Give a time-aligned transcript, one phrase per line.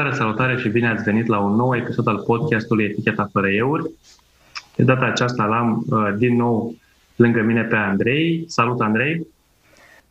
[0.00, 3.90] Salutare, salutare și bine ați venit la un nou episod al podcastului Eticheta fără euri.
[4.76, 6.74] De data aceasta l-am uh, din nou
[7.16, 8.44] lângă mine pe Andrei.
[8.48, 9.26] Salut, Andrei!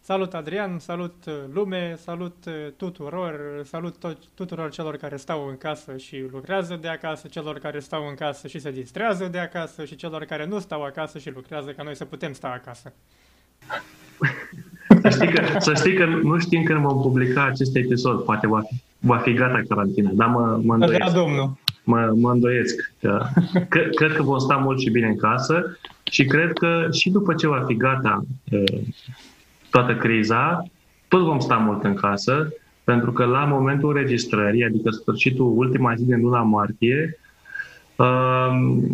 [0.02, 0.79] Salut, Adrian!
[0.79, 1.97] Salut, uh, lume!
[2.04, 3.36] Salut uh, tuturor!
[3.63, 8.08] Salut to- tuturor celor care stau în casă și lucrează de acasă, celor care stau
[8.08, 11.71] în casă și se distrează de acasă și celor care nu stau acasă și lucrează
[11.71, 12.92] ca noi să putem sta acasă.
[15.01, 18.24] Să știi că, să știi că nu știm când vom publica acest episod.
[18.24, 21.13] Poate va fi, va fi gata carantina, dar mă, mă îndoiesc.
[21.13, 21.58] domnul.
[21.84, 22.94] Mă, mă îndoiesc.
[23.02, 23.25] Că,
[23.70, 27.34] că, cred că vom sta mult și bine în casă și cred că și după
[27.34, 28.23] ce va fi gata
[29.70, 30.66] toată criza,
[31.08, 32.53] tot vom sta mult în casă,
[32.84, 37.20] pentru că la momentul registrării, adică sfârșitul, ultima zi din luna martie,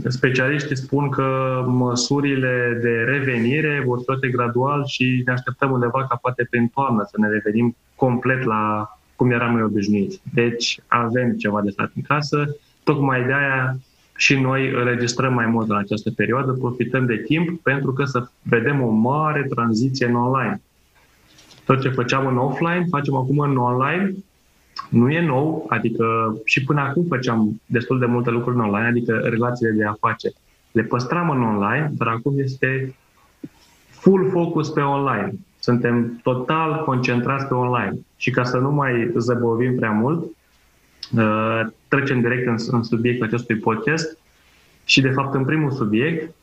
[0.07, 6.47] Specialiștii spun că măsurile de revenire vor fi gradual și ne așteptăm undeva ca poate
[6.49, 10.21] prin toamnă să ne revenim complet la cum eram noi obișnuiți.
[10.34, 13.77] Deci avem ceva de stat în casă, tocmai de aia
[14.17, 18.81] și noi înregistrăm mai mult în această perioadă, profităm de timp pentru că să vedem
[18.81, 20.62] o mare tranziție în online.
[21.65, 24.15] Tot ce făceam în offline, facem acum în online
[24.90, 29.13] nu e nou, adică și până acum făceam destul de multe lucruri în online, adică
[29.13, 30.35] relațiile de afaceri.
[30.71, 32.95] Le păstram în online, dar acum este
[33.90, 35.34] full focus pe online.
[35.66, 37.98] Suntem total concentrați pe online.
[38.18, 40.24] Și ca să nu mai zăbovim prea mult,
[41.18, 44.18] uh, trecem direct în, în subiectul acestui podcast
[44.84, 46.36] și, de fapt, în primul subiect,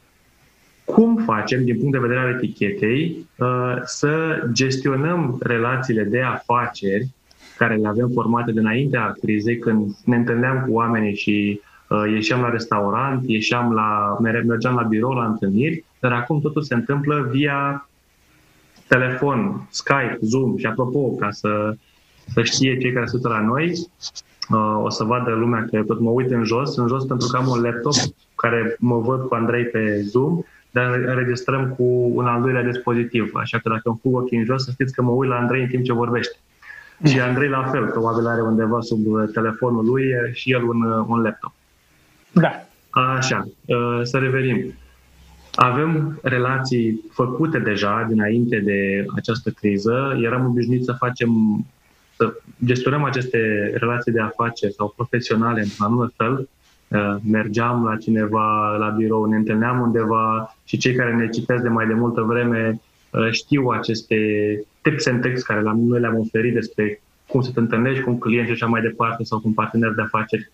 [0.85, 7.09] cum facem, din punct de vedere al etichetei, uh, să gestionăm relațiile de afaceri
[7.57, 12.51] care le avem formate dinaintea crizei, când ne întâlneam cu oamenii și uh, ieșeam la
[12.51, 17.87] restaurant, ieșeam la, mergeam la birou, la întâlniri, dar acum totul se întâmplă via
[18.95, 21.75] telefon, Skype, Zoom și apropo, ca să,
[22.33, 23.73] să știe cei care sunt la noi,
[24.51, 27.37] uh, o să vadă lumea că tot mă uit în jos, în jos pentru că
[27.37, 27.95] am un laptop
[28.35, 33.31] care mă văd cu Andrei pe Zoom, dar înregistrăm cu un al doilea dispozitiv.
[33.35, 35.63] Așa că dacă îmi fug ochii în jos, să știți că mă uit la Andrei
[35.63, 36.37] în timp ce vorbește.
[37.05, 41.05] Și Andrei la fel, probabil are undeva sub uh, telefonul lui și el un, uh,
[41.09, 41.53] un laptop.
[42.33, 42.51] Da.
[42.91, 44.75] Așa, uh, să revenim.
[45.55, 50.19] Avem relații făcute deja dinainte de această criză.
[50.23, 51.31] Eram obișnuiți să facem,
[52.17, 56.49] să gestionăm aceste relații de afaceri sau profesionale într-un anume fel.
[57.31, 61.87] Mergeam la cineva la birou, ne întâlneam undeva și cei care ne citesc de mai
[61.87, 62.81] de multă vreme
[63.31, 64.17] știu aceste
[64.83, 68.47] tips and tricks care noi le-am oferit despre cum să te întâlnești cu un client
[68.47, 70.51] și așa mai departe sau cu un partener de afaceri.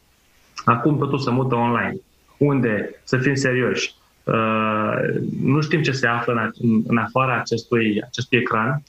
[0.64, 1.96] Acum totul se mută online.
[2.38, 3.00] Unde?
[3.04, 3.94] Să fim serioși.
[4.32, 8.82] Uh, nu știm ce se află în, în afara acestui, acestui ecran.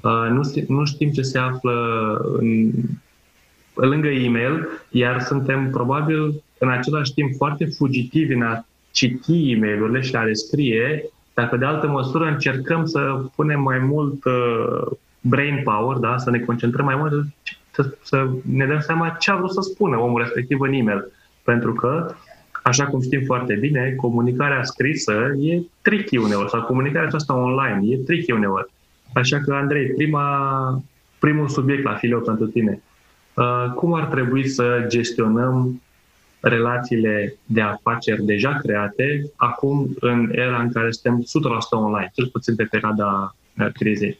[0.00, 1.74] Uh, nu, nu știm ce se află
[2.38, 2.70] în,
[3.74, 10.02] lângă e-mail, iar suntem probabil în același timp foarte fugitivi în a citi e mail
[10.02, 14.96] și a le scrie dar pe de altă măsură încercăm să punem mai mult uh,
[15.20, 16.18] brain power, da?
[16.18, 17.26] să ne concentrăm mai mult,
[17.70, 21.12] să, să ne dăm seama ce a vrut să spună omul respectiv în e-mail.
[21.42, 22.14] Pentru că,
[22.62, 27.96] așa cum știm foarte bine, comunicarea scrisă e tricky uneori, sau comunicarea aceasta online e
[27.96, 28.70] tricky uneori.
[29.14, 30.82] Așa că, Andrei, prima,
[31.18, 32.82] primul subiect la fileu pentru tine.
[33.34, 35.82] Uh, cum ar trebui să gestionăm
[36.40, 41.24] relațiile de afaceri deja create, acum în era în care suntem 100%
[41.70, 44.18] online, cel puțin pe perioada uh, crizei.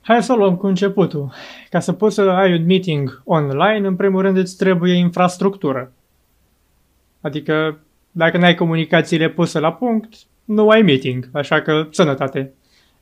[0.00, 1.32] Hai să luăm cu începutul.
[1.70, 5.92] Ca să poți să ai un meeting online, în primul rând îți trebuie infrastructură.
[7.26, 7.78] Adică,
[8.10, 10.14] dacă n-ai comunicațiile puse la punct,
[10.44, 12.52] nu ai meeting, așa că sănătate.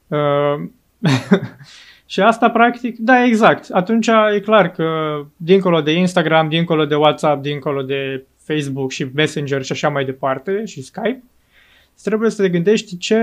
[0.08, 0.68] Uh,
[2.06, 3.70] Și asta, practic, da, exact.
[3.70, 9.62] Atunci e clar că, dincolo de Instagram, dincolo de WhatsApp, dincolo de Facebook și Messenger
[9.62, 11.22] și așa mai departe, și Skype,
[12.02, 13.20] trebuie să te gândești ce,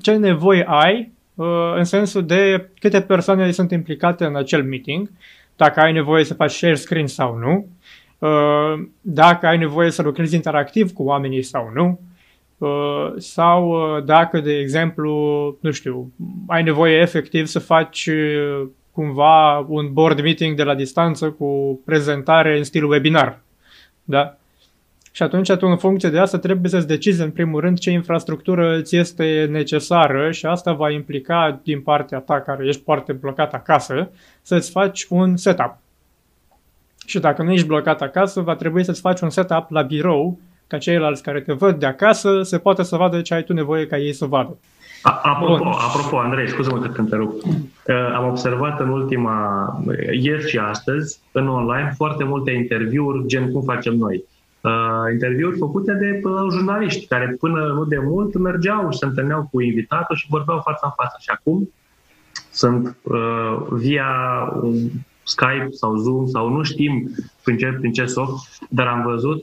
[0.00, 5.10] ce nevoie ai uh, în sensul de câte persoane sunt implicate în acel meeting,
[5.56, 7.64] dacă ai nevoie să faci share screen sau nu, uh,
[9.00, 12.00] dacă ai nevoie să lucrezi interactiv cu oamenii sau nu,
[12.58, 15.12] Uh, sau uh, dacă, de exemplu,
[15.60, 16.12] nu știu,
[16.46, 22.56] ai nevoie efectiv să faci uh, cumva un board meeting de la distanță cu prezentare
[22.56, 23.40] în stil webinar.
[24.04, 24.36] Da?
[25.12, 28.80] Și atunci tu, în funcție de asta, trebuie să-ți decizi în primul rând ce infrastructură
[28.80, 34.10] ți este necesară și asta va implica din partea ta, care ești foarte blocat acasă,
[34.42, 35.76] să-ți faci un setup.
[37.08, 40.78] Și dacă nu ești blocat acasă, va trebui să-ți faci un setup la birou ca
[40.78, 43.98] ceilalți care te văd de acasă se poate să vadă ce ai tu nevoie ca
[43.98, 44.56] ei să vadă.
[45.02, 47.42] Apropo, apropo, Andrei, scuză-mă că te întrerup.
[47.42, 49.36] Uh, am observat în ultima,
[50.20, 54.24] ieri și astăzi, în online, foarte multe interviuri, gen cum facem noi.
[54.60, 54.72] Uh,
[55.12, 59.60] interviuri făcute de uh, jurnaliști, care până nu de mult mergeau și se întâlneau cu
[59.60, 61.16] invitatul și vorbeau față în față.
[61.20, 61.70] Și acum
[62.50, 64.06] sunt uh, via
[65.28, 67.10] Skype sau Zoom sau nu știm
[67.44, 69.42] prin ce, prin ce soft, dar am văzut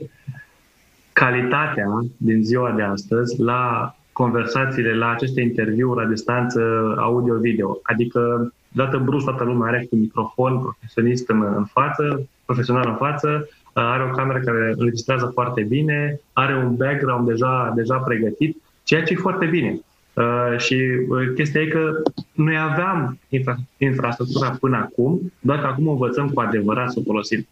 [1.12, 1.86] calitatea
[2.16, 6.60] din ziua de astăzi la conversațiile, la aceste interviuri la distanță
[6.98, 7.78] audio-video.
[7.82, 13.48] Adică, dată brusc, toată lumea are un microfon profesionist în, în față, profesional în față,
[13.72, 19.12] are o cameră care înregistrează foarte bine, are un background deja, deja pregătit, ceea ce
[19.12, 19.80] e foarte bine.
[20.16, 20.74] Uh, și
[21.08, 22.02] uh, chestia e că
[22.32, 27.46] noi aveam infra- infrastructura până acum, doar că acum învățăm cu adevărat să o folosim.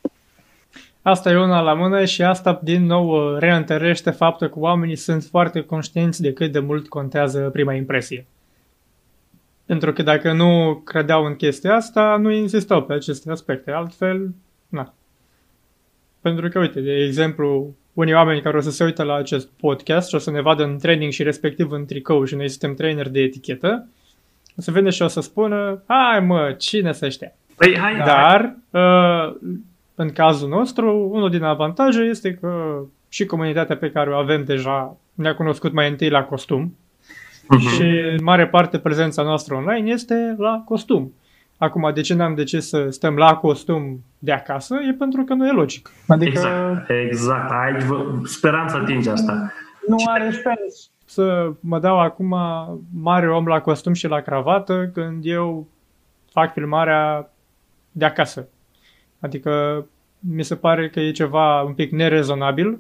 [1.02, 5.22] Asta e una la mână și asta din nou uh, reîntărește faptul că oamenii sunt
[5.22, 8.26] foarte conștienți de cât de mult contează prima impresie.
[9.67, 13.70] Pentru că dacă nu credeau în chestia asta, nu insistau pe aceste aspecte.
[13.70, 14.34] Altfel,
[14.69, 14.94] na.
[16.20, 20.08] Pentru că, uite, de exemplu, unii oameni care o să se uită la acest podcast
[20.08, 23.08] și o să ne vadă în training și respectiv în tricou și noi suntem trainer
[23.08, 23.88] de etichetă,
[24.58, 27.32] o să vină și o să spună, hai mă, cine să știa?
[27.56, 29.35] Păi, hai, Dar, uh,
[29.94, 34.96] în cazul nostru, unul din avantaje este că și comunitatea pe care o avem deja
[35.14, 36.76] ne-a cunoscut mai întâi la costum
[37.44, 37.75] uh-huh.
[37.75, 41.12] și în mare parte prezența noastră online este la costum.
[41.64, 44.76] Acum, de ce n-am de ce să stăm la costum de acasă?
[44.88, 45.90] E pentru că nu e logic.
[46.06, 46.31] Adică...
[46.31, 47.50] Exact, exact.
[47.50, 48.05] Aici vă...
[48.25, 49.52] speram să atingi asta.
[49.88, 52.37] Nu are sens să mă dau acum
[53.02, 55.66] mare om la costum și la cravată când eu
[56.32, 57.31] fac filmarea
[57.93, 58.49] de acasă.
[59.20, 59.84] Adică
[60.19, 62.78] mi se pare că e ceva un pic nerezonabil.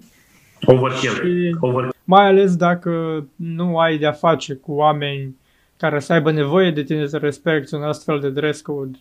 [0.66, 1.56] Overkill.
[1.60, 1.94] Overkill.
[2.04, 5.36] Mai ales dacă nu ai de-a face cu oameni
[5.76, 8.98] care să aibă nevoie de tine să respecti un astfel de dress code,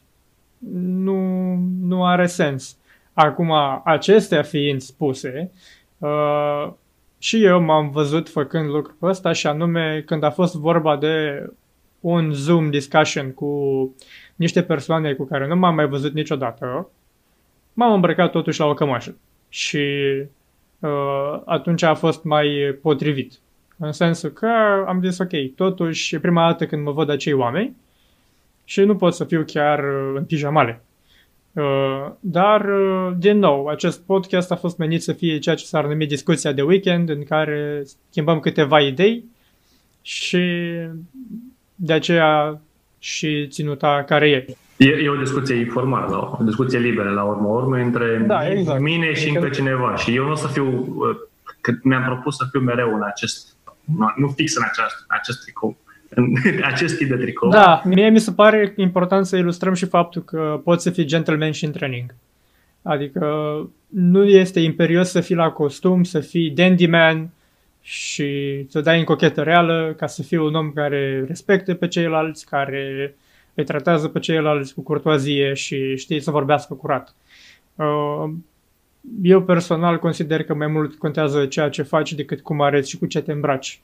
[0.77, 2.77] nu, nu are sens.
[3.13, 3.51] Acum,
[3.83, 5.51] acestea fiind spuse,
[5.97, 6.71] uh,
[7.17, 11.45] și eu m-am văzut făcând lucrul ăsta și anume când a fost vorba de
[11.99, 13.95] un Zoom discussion cu
[14.35, 16.89] niște persoane cu care nu m-am mai văzut niciodată,
[17.73, 19.15] m-am îmbrăcat totuși la o cămașă
[19.49, 19.85] și
[20.79, 23.39] uh, atunci a fost mai potrivit.
[23.77, 24.47] În sensul că
[24.87, 27.75] am zis, ok, totuși e prima dată când mă văd acei oameni
[28.65, 30.83] și nu pot să fiu chiar uh, în pijamale.
[31.53, 35.85] Uh, dar, uh, din nou, acest podcast a fost menit să fie ceea ce s-ar
[35.85, 39.23] numi discuția de weekend, în care schimbăm câteva idei
[40.01, 40.41] și
[41.75, 42.61] de aceea
[42.99, 44.45] și ținuta care e.
[44.77, 48.81] E, e o discuție informală, o discuție liberă la urmă urmă între da, exact.
[48.81, 49.95] mine și încă cineva.
[49.95, 50.95] Și eu nu o să fiu,
[51.61, 53.52] că mi-am propus să fiu mereu în acest
[54.15, 55.77] nu fix în acest, acest tricou,
[56.09, 56.33] în
[56.71, 57.49] acest tip de tricou.
[57.49, 61.51] Da, mie mi se pare important să ilustrăm și faptul că poți să fii gentleman
[61.51, 62.15] și în training.
[62.81, 63.25] Adică
[63.87, 67.29] nu este imperios să fii la costum, să fii dandy man
[67.81, 72.45] și să dai în cochetă reală ca să fii un om care respecte pe ceilalți,
[72.45, 73.15] care
[73.53, 77.15] îi tratează pe ceilalți cu curtoazie și știi să vorbească curat.
[79.03, 82.97] Uh, eu personal consider că mai mult contează ceea ce faci decât cum arăți și
[82.97, 83.81] cu ce te îmbraci.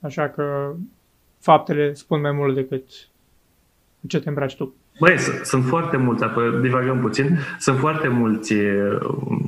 [0.00, 0.72] Așa că
[1.38, 2.84] faptele spun mai mult decât
[4.00, 4.74] cu ce te îmbraci tu.
[5.00, 8.54] Băi, sunt foarte mulți, apoi divagăm puțin, sunt foarte mulți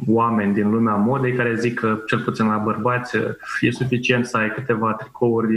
[0.07, 3.17] oameni din lumea modei care zic că, cel puțin la bărbați,
[3.61, 5.57] e suficient să ai câteva tricouri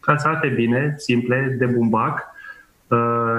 [0.00, 2.24] calțate bine, simple, de bumbac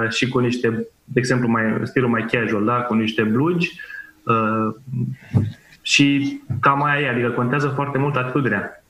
[0.08, 0.68] și cu niște,
[1.04, 2.80] de exemplu, mai, stilul mai casual, da?
[2.80, 3.97] cu niște blugi, Uh,
[5.82, 8.82] și cam aia e, adică contează foarte mult atitudinea.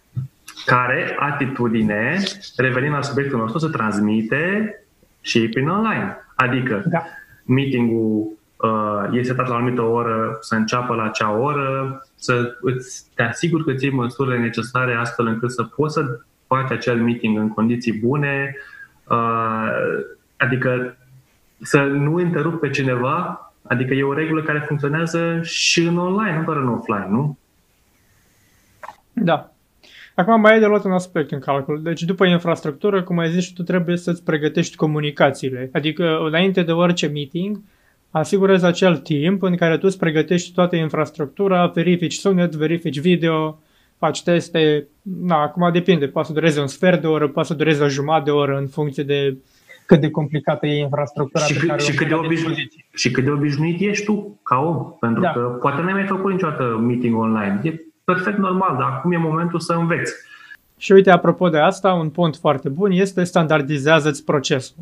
[0.66, 2.23] Care atitudine,
[2.57, 4.75] revenind la subiectul nostru, se transmite
[5.21, 6.16] și prin online.
[6.35, 7.02] Adică da.
[7.45, 8.26] meeting-ul
[8.57, 13.23] uh, este setat la o anumită oră, să înceapă la acea oră, să îți, te
[13.23, 17.99] asiguri că ții măsurile necesare astfel încât să poți să faci acel meeting în condiții
[17.99, 18.57] bune,
[19.04, 19.71] uh,
[20.37, 20.97] adică
[21.61, 26.44] să nu întrerupi pe cineva Adică e o regulă care funcționează și în online, nu
[26.44, 27.38] doar în offline, nu?
[29.12, 29.52] Da.
[30.14, 31.82] Acum mai e de luat un aspect în calcul.
[31.82, 35.70] Deci după infrastructură, cum ai zis, tu trebuie să-ți pregătești comunicațiile.
[35.72, 37.60] Adică înainte de orice meeting,
[38.10, 43.60] asigurezi acel timp în care tu îți pregătești toată infrastructura, verifici sunet, verifici video,
[43.98, 44.87] faci teste.
[45.02, 48.25] Na, acum depinde, poate să dureze un sfert de oră, poate să dureze o jumătate
[48.25, 49.37] de oră în funcție de
[49.88, 53.25] cât de complicată e infrastructura și pe cât, care și cât de obișnuit, Și cât
[53.25, 55.30] de obișnuit ești tu ca om, pentru da.
[55.30, 57.61] că poate n-ai mai făcut niciodată meeting online.
[57.62, 60.14] E perfect normal, dar acum e momentul să înveți.
[60.78, 64.76] Și uite, apropo de asta, un punct foarte bun este standardizează-ți procesul.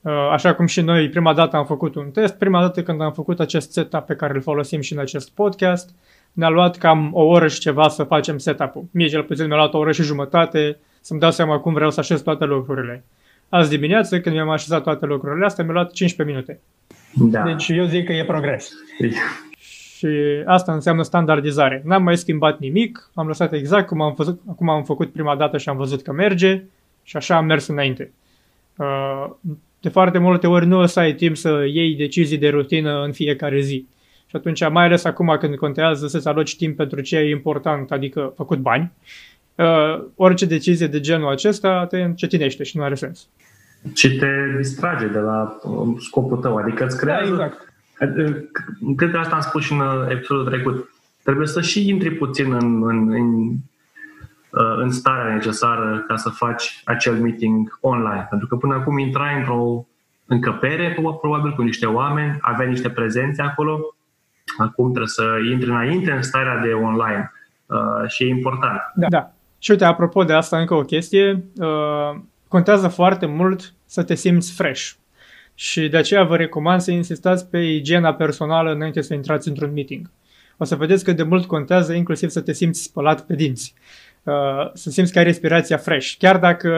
[0.00, 3.12] Uh, așa cum și noi prima dată am făcut un test, prima dată când am
[3.12, 5.94] făcut acest setup pe care îl folosim și în acest podcast,
[6.32, 8.84] ne-a luat cam o oră și ceva să facem setup-ul.
[8.90, 12.00] Mie cel puțin mi-a luat o oră și jumătate să-mi dau seama cum vreau să
[12.00, 13.04] așez toate lucrurile.
[13.48, 16.60] Azi dimineață, când mi-am așezat toate lucrurile astea, mi-a luat 15 minute.
[17.14, 17.42] Da.
[17.42, 18.70] Deci eu zic că e progres.
[19.96, 20.08] Și
[20.44, 21.82] asta înseamnă standardizare.
[21.84, 25.58] N-am mai schimbat nimic, am lăsat exact cum am, făcut, cum am făcut prima dată
[25.58, 26.62] și am văzut că merge
[27.02, 28.12] și așa am mers înainte.
[28.76, 29.30] Uh,
[29.80, 33.12] de foarte multe ori nu o să ai timp să iei decizii de rutină în
[33.12, 33.86] fiecare zi.
[34.26, 38.32] Și atunci, mai ales acum când contează să-ți aloci timp pentru ce e important, adică
[38.36, 39.27] făcut bani, uh,
[40.14, 43.28] orice decizie de genul acesta te încetinește și nu are sens.
[43.94, 47.34] Și te distrage de la um, scopul tău, adică îți creează...
[47.34, 47.66] Da, exact.
[48.96, 50.90] Cred că asta am spus și în uh, episodul trecut.
[51.22, 53.48] Trebuie să și intri puțin în, în, în,
[54.50, 58.26] uh, în starea necesară ca să faci acel meeting online.
[58.30, 59.86] Pentru că până acum intrai într-o
[60.26, 63.94] încăpere, probabil cu niște oameni, aveai niște prezențe acolo,
[64.58, 67.32] acum trebuie să intri înainte în starea de online
[67.66, 68.80] uh, și e important.
[68.94, 69.06] Da.
[69.08, 69.32] da.
[69.58, 74.52] Și uite, apropo de asta, încă o chestie, uh, contează foarte mult să te simți
[74.52, 74.90] fresh.
[75.54, 80.10] Și de aceea vă recomand să insistați pe igiena personală înainte să intrați într-un meeting.
[80.56, 83.74] O să vedeți că de mult contează inclusiv să te simți spălat pe dinți.
[84.22, 86.14] Uh, să simți că ai respirația fresh.
[86.18, 86.70] Chiar dacă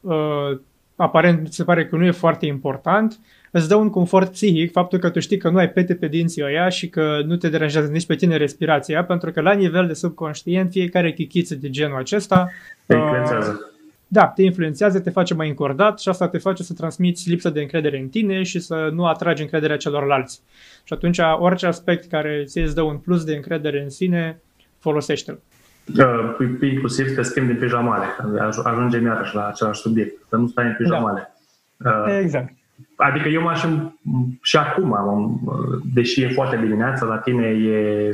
[0.00, 0.58] uh,
[0.96, 3.18] aparent se pare că nu e foarte important,
[3.56, 6.42] îți dă un confort psihic faptul că tu știi că nu ai pete pe dinții
[6.44, 9.92] ăia și că nu te deranjează nici pe tine respirația, pentru că la nivel de
[9.92, 12.48] subconștient fiecare chichiță de genul acesta
[12.86, 13.60] te influențează.
[13.60, 13.74] Uh,
[14.08, 17.60] da, te influențează, te face mai încordat și asta te face să transmiți lipsă de
[17.60, 20.40] încredere în tine și să nu atragi încrederea celorlalți.
[20.84, 24.40] Și atunci orice aspect care ți îți dă un plus de încredere în sine,
[24.78, 25.40] folosește-l.
[25.98, 28.04] Uh, inclusiv te schimbi din pijamale.
[28.64, 30.22] Ajungem iarăși la același subiect.
[30.28, 31.34] Să nu stai în pijamale.
[31.76, 32.04] Da.
[32.06, 32.52] Uh, exact.
[32.96, 33.64] Adică eu m-aș
[34.42, 34.96] și acum,
[35.94, 38.10] deși e foarte dimineața, la tine e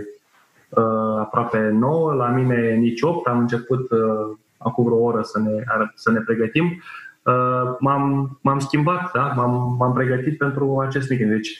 [0.68, 5.64] uh, aproape 9, la mine nici 8, am început uh, acum vreo oră să ne,
[5.94, 6.82] să ne pregătim.
[7.22, 9.32] Uh, m-am, m-am schimbat, da?
[9.36, 11.30] m-am, m-am pregătit pentru acest meeting.
[11.30, 11.58] Deci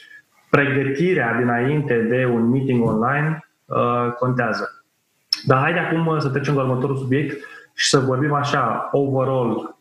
[0.51, 4.85] pregătirea dinainte de un meeting online uh, contează.
[5.45, 7.45] Dar haide acum să trecem la următorul subiect
[7.75, 9.77] și să vorbim așa, overall,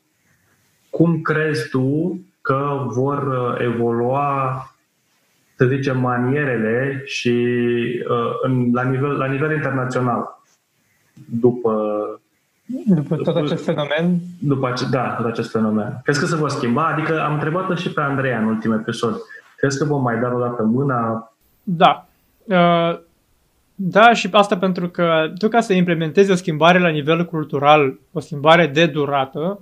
[0.89, 4.65] cum crezi tu că vor uh, evolua,
[5.55, 7.35] să zicem, manierele și
[8.09, 10.41] uh, în, la, nivel, la nivel internațional
[11.39, 11.95] după
[12.85, 14.19] după tot acest fenomen?
[14.39, 15.99] După ace- da, tot acest fenomen.
[16.03, 16.87] Crezi că se vor schimba?
[16.87, 19.15] Adică am întrebat-o și pe Andreea în ultimul episod.
[19.57, 21.31] Crezi că vom mai da o dată mâna?
[21.63, 22.07] Da.
[22.43, 22.99] Uh,
[23.75, 28.19] da, și asta pentru că tu ca să implementezi o schimbare la nivel cultural, o
[28.19, 29.59] schimbare de durată,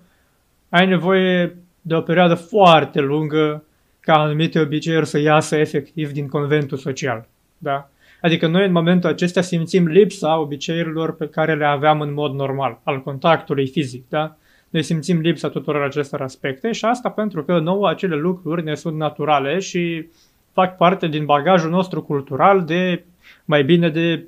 [0.69, 1.57] ai nevoie
[1.89, 3.63] de o perioadă foarte lungă
[3.99, 7.27] ca anumite obiceiuri să iasă efectiv din conventul social.
[7.57, 7.89] Da?
[8.21, 12.79] Adică noi în momentul acesta simțim lipsa obiceiurilor pe care le aveam în mod normal,
[12.83, 14.03] al contactului fizic.
[14.09, 14.37] Da?
[14.69, 18.97] Noi simțim lipsa tuturor acestor aspecte și asta pentru că nouă acele lucruri ne sunt
[18.97, 20.07] naturale și
[20.53, 23.03] fac parte din bagajul nostru cultural de
[23.45, 24.23] mai bine de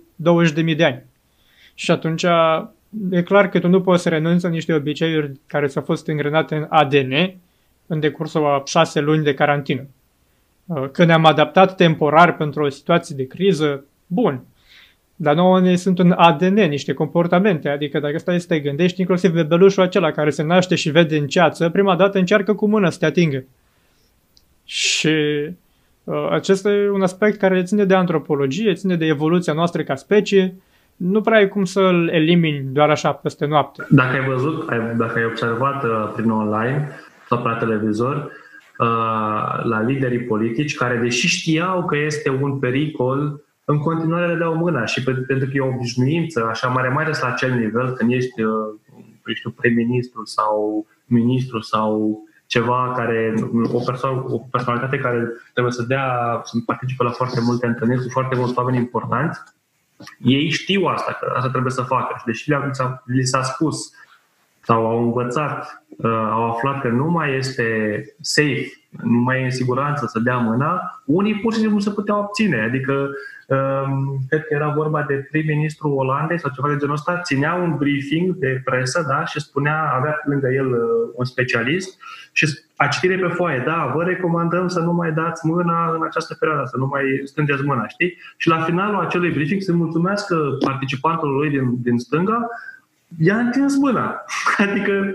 [0.66, 1.04] 20.000 de ani.
[1.74, 2.26] Și atunci
[3.10, 6.56] e clar că tu nu poți să renunți la niște obiceiuri care ți-au fost îngrenate
[6.56, 7.14] în ADN
[7.92, 9.88] în decursul a șase luni de carantină.
[10.66, 14.44] Uh, că ne-am adaptat temporar pentru o situație de criză, bun.
[15.16, 17.70] Dar nouă ne sunt un ADN, niște comportamente.
[17.70, 21.28] Adică dacă stai să te gândești, inclusiv bebelușul acela care se naște și vede în
[21.28, 23.44] ceață, prima dată încearcă cu mână să te atingă.
[24.66, 25.16] Și
[26.04, 30.56] uh, acesta e un aspect care ține de antropologie, ține de evoluția noastră ca specie.
[30.96, 33.86] Nu prea ai cum să-l elimini doar așa peste noapte.
[33.90, 36.90] Dacă ai văzut, ai, dacă ai observat uh, prin online
[37.32, 38.32] sau pe televizor,
[38.82, 44.56] Uh, la liderii politici care, deși știau că este un pericol, în continuare le dau
[44.56, 48.12] mâna și pentru că e o obișnuință, așa mare, mai ales la acel nivel, când
[48.12, 53.34] ești, uh, știu, prim-ministru sau ministru sau ceva care,
[53.72, 58.10] o, perso- o personalitate care trebuie să dea, să participe la foarte multe întâlniri cu
[58.10, 59.40] foarte mulți oameni importanți,
[60.18, 62.16] ei știu asta, că asta trebuie să facă.
[62.18, 62.52] Și deși
[63.06, 63.94] li s-a spus
[64.72, 67.66] sau au învățat, uh, au aflat că nu mai este
[68.22, 72.20] safe, nu mai e în siguranță să dea mâna, unii pur și simplu se puteau
[72.20, 72.62] obține.
[72.62, 73.10] Adică,
[73.48, 77.76] um, cred că era vorba de prim-ministru Olandei sau ceva de genul ăsta, ținea un
[77.78, 80.80] briefing de presă da, și spunea, avea lângă el uh,
[81.16, 82.00] un specialist
[82.32, 86.36] și a citire pe foaie, da, vă recomandăm să nu mai dați mâna în această
[86.40, 88.18] perioadă, să nu mai strângeți mâna, știi?
[88.38, 90.36] Și la finalul acelui briefing se mulțumească
[90.66, 92.50] participantului din, din stânga
[93.18, 94.24] i-a întins mâna.
[94.66, 95.12] Adică,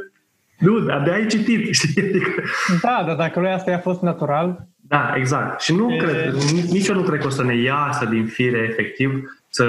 [0.58, 2.02] nu, abia ai citit, știi?
[2.02, 2.42] Adică...
[2.82, 4.66] Da, dar dacă lui asta i-a fost natural...
[4.88, 5.60] Da, exact.
[5.60, 5.96] Și nu e...
[5.96, 6.34] cred,
[6.70, 9.64] nici eu nu cred că o să ne iasă din fire efectiv să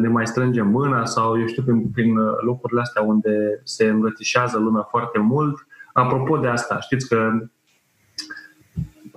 [0.00, 4.82] ne mai strângem mâna sau, eu știu, prin, prin locurile astea unde se îmbrățișează lumea
[4.82, 5.66] foarte mult.
[5.92, 7.30] Apropo de asta, știți că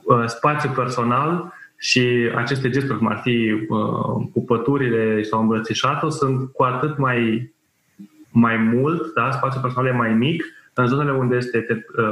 [0.04, 6.64] uh, spațiu personal și aceste gesturi, cum ar fi uh, pupăturile sau îmbrățișatul, sunt cu
[6.64, 7.54] atât mai,
[8.34, 9.32] mai mult, da?
[9.32, 12.06] spațiul personal e mai mic, în zonele unde este uh,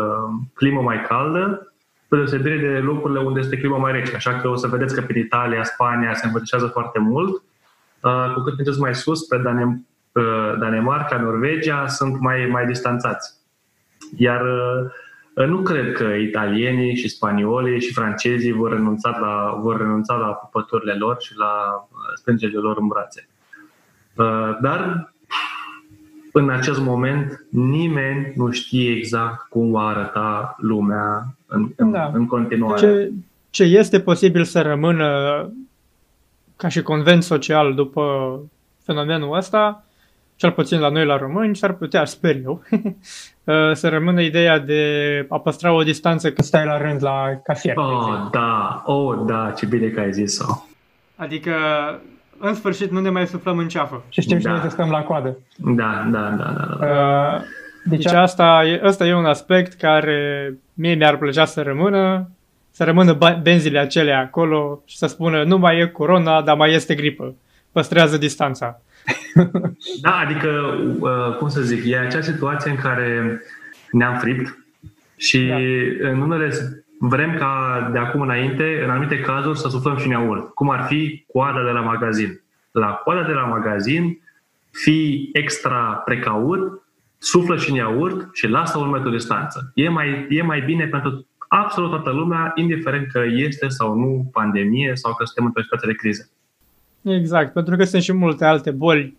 [0.53, 1.73] climă mai caldă,
[2.07, 4.15] pe deosebire de locurile unde este climă mai rece.
[4.15, 7.43] Așa că o să vedeți că prin Italia, Spania se îmbrățișează foarte mult,
[7.99, 13.33] uh, cu cât mergeți mai sus, pe Danem- uh, Danemarca, Norvegia, sunt mai, mai distanțați.
[14.17, 20.15] Iar uh, nu cred că italienii și spaniolii și francezii vor renunța la, vor renunța
[20.15, 23.27] la pupăturile lor și la uh, strângerile lor în brațe.
[24.15, 25.10] Uh, dar
[26.31, 32.11] în acest moment nimeni nu știe exact cum va arăta lumea în, da.
[32.13, 32.79] în continuare.
[32.79, 33.11] Ce,
[33.49, 35.09] ce este posibil să rămână
[36.55, 38.03] ca și convent social după
[38.83, 39.83] fenomenul ăsta
[40.41, 44.83] cel puțin la noi la români, s-ar putea, sper eu, uh, să rămână ideea de
[45.29, 47.77] a păstra o distanță când stai la rând la casier.
[47.77, 50.65] Oh, da, oh, da, ce bine că ai zis-o.
[51.15, 51.53] Adică,
[52.41, 54.03] în sfârșit, nu ne mai suflăm în ceafă.
[54.09, 54.41] Și știm da.
[54.41, 55.37] și noi să stăm la coadă.
[55.55, 56.53] Da, da, da.
[56.57, 56.85] da, da.
[56.85, 57.41] Uh,
[57.83, 62.29] deci, deci asta, e, asta e un aspect care mie mi-ar plăcea să rămână,
[62.71, 66.95] să rămână benzile acelea acolo și să spună nu mai e corona, dar mai este
[66.95, 67.35] gripă.
[67.71, 68.81] Păstrează distanța.
[70.01, 70.49] Da, adică,
[70.99, 73.41] uh, cum să zic, e acea situație în care
[73.91, 74.57] ne-am fript
[75.15, 75.55] și da.
[76.09, 80.53] în unele vrem ca de acum înainte, în anumite cazuri, să suflăm și neaurt.
[80.53, 82.41] Cum ar fi coada de la magazin.
[82.71, 84.21] La coada de la magazin,
[84.71, 86.81] fii extra precaut,
[87.17, 89.71] suflă și neaurt și lasă un metru distanță.
[89.75, 94.91] E mai, e mai bine pentru absolut toată lumea, indiferent că este sau nu pandemie
[94.95, 96.29] sau că suntem într-o situație de criză.
[97.01, 99.17] Exact, pentru că sunt și multe alte boli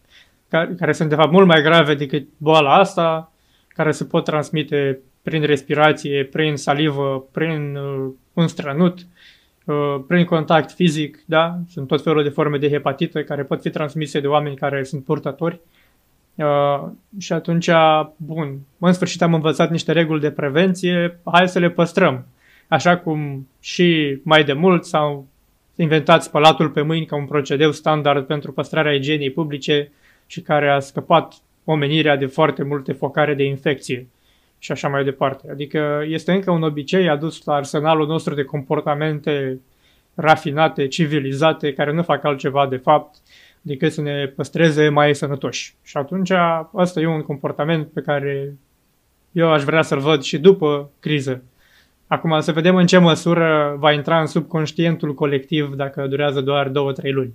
[0.48, 3.32] care, care sunt de fapt mult mai grave decât boala asta,
[3.68, 8.98] care se pot transmite prin respirație, prin salivă, prin uh, un strănut,
[9.64, 11.58] uh, prin contact fizic, da?
[11.68, 15.04] Sunt tot felul de forme de hepatită care pot fi transmise de oameni care sunt
[15.04, 15.60] purtători.
[16.34, 17.70] Uh, și atunci,
[18.16, 22.26] bun, în sfârșit am învățat niște reguli de prevenție, hai să le păstrăm.
[22.68, 25.26] Așa cum și mai de mult s-au
[25.76, 29.90] inventat spălatul pe mâini ca un procedeu standard pentru păstrarea igienei publice
[30.26, 34.06] și care a scăpat omenirea de foarte multe focare de infecție
[34.62, 35.50] și așa mai departe.
[35.50, 39.60] Adică este încă un obicei adus la arsenalul nostru de comportamente
[40.14, 43.16] rafinate, civilizate, care nu fac altceva de fapt
[43.60, 45.74] decât să ne păstreze mai sănătoși.
[45.82, 46.32] Și atunci
[46.74, 48.56] ăsta e un comportament pe care
[49.32, 51.42] eu aș vrea să-l văd și după criză.
[52.06, 56.72] Acum să vedem în ce măsură va intra în subconștientul colectiv dacă durează doar 2-3
[57.02, 57.34] luni.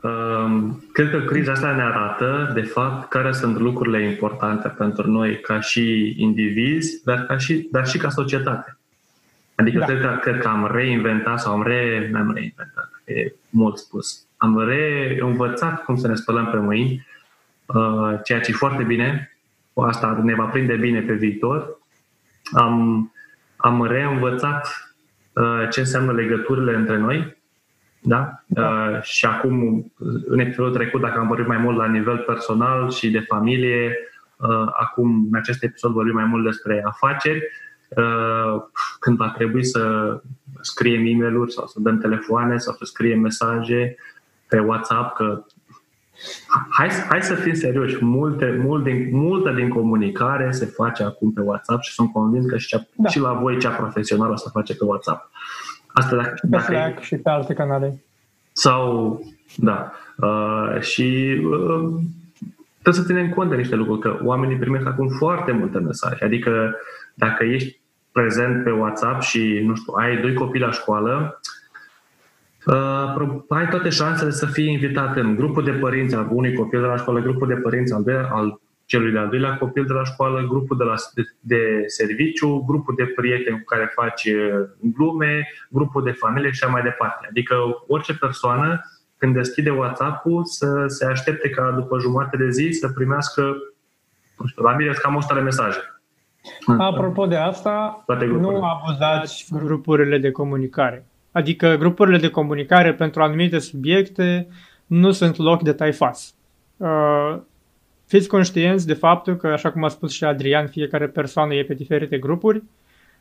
[0.00, 5.40] Um, cred că criza asta ne arată, de fapt, care sunt lucrurile importante pentru noi
[5.40, 8.78] ca și indivizi, dar, ca și, dar și ca societate.
[9.54, 9.84] Adică da.
[9.84, 14.26] cred, că, cred că am reinventat sau am, re, am reinventat, e mult spus.
[14.36, 17.06] Am reînvățat cum să ne spălăm pe mâini,
[17.66, 19.38] uh, ceea ce e foarte bine.
[19.74, 21.78] Asta ne va prinde bine pe viitor.
[22.52, 23.12] Am
[23.58, 24.92] am reînvățat
[25.32, 27.36] uh, ce înseamnă legăturile între noi.
[28.00, 28.42] Da?
[28.46, 28.62] da.
[28.62, 29.84] Uh, și acum,
[30.26, 33.96] în episodul trecut, dacă am vorbit mai mult la nivel personal și de familie,
[34.36, 37.42] uh, acum, în acest episod, vorbim mai mult despre afaceri.
[37.88, 38.62] Uh,
[39.00, 40.14] când va trebui să
[40.60, 43.96] scriem e mail sau să dăm telefoane sau să scriem mesaje
[44.48, 45.44] pe WhatsApp, că
[46.68, 48.04] Hai, hai să fim serioși.
[48.04, 52.56] Multe, mult din, multă din comunicare se face acum pe WhatsApp și sunt convins că
[52.56, 53.08] și, cea, da.
[53.08, 55.30] și la voi cea profesională o să face pe WhatsApp.
[55.98, 57.02] Asta dacă, și pe dacă Slack e...
[57.02, 58.02] și pe alte canale.
[58.52, 59.20] Sau,
[59.56, 59.92] da.
[60.16, 61.88] Uh, și uh,
[62.82, 66.24] trebuie să ținem cont de niște lucruri, că oamenii primesc acum foarte multe mesaje.
[66.24, 66.76] Adică
[67.14, 67.80] dacă ești
[68.12, 71.40] prezent pe WhatsApp și, nu știu, ai doi copii la școală,
[72.66, 76.86] Uh, ai toate șansele să fii invitat în grupul de părinți al unui copil de
[76.86, 80.46] la școală, grupul de părinți al, de, al celui de-al doilea copil de la școală,
[80.48, 86.02] grupul de, la, de, de serviciu, grupul de prieteni cu care faci uh, glume, grupul
[86.04, 87.26] de familie și așa mai departe.
[87.30, 87.54] Adică
[87.86, 88.80] orice persoană,
[89.16, 93.42] când deschide WhatsApp-ul, să se aștepte ca după jumătate de zi să primească,
[94.38, 95.78] nu știu, la mine cam 100 de mesaje.
[96.78, 101.06] Apropo de asta, nu abuzați grupurile de comunicare.
[101.32, 104.48] Adică grupurile de comunicare pentru anumite subiecte
[104.86, 106.34] nu sunt loc de taifas.
[106.76, 107.38] Uh,
[108.08, 111.74] fiți conștienți de faptul că, așa cum a spus și Adrian, fiecare persoană e pe
[111.74, 112.62] diferite grupuri,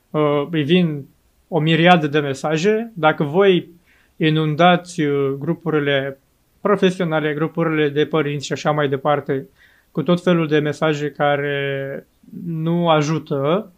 [0.09, 1.05] uh, îi vin
[1.47, 2.91] o miriadă de mesaje.
[2.93, 3.69] Dacă voi
[4.17, 6.19] inundați uh, grupurile
[6.61, 9.47] profesionale, grupurile de părinți și așa mai departe,
[9.91, 12.07] cu tot felul de mesaje care
[12.45, 13.71] nu ajută,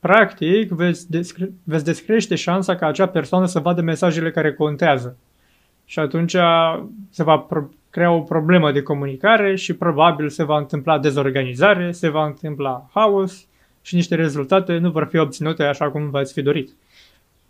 [0.00, 5.16] practic veți, descre- veți descrește șansa ca acea persoană să vadă mesajele care contează.
[5.84, 6.36] Și atunci
[7.10, 12.08] se va pro- crea o problemă de comunicare și probabil se va întâmpla dezorganizare, se
[12.08, 13.46] va întâmpla haos
[13.82, 16.70] și niște rezultate nu vor fi obținute așa cum v-ați fi dorit.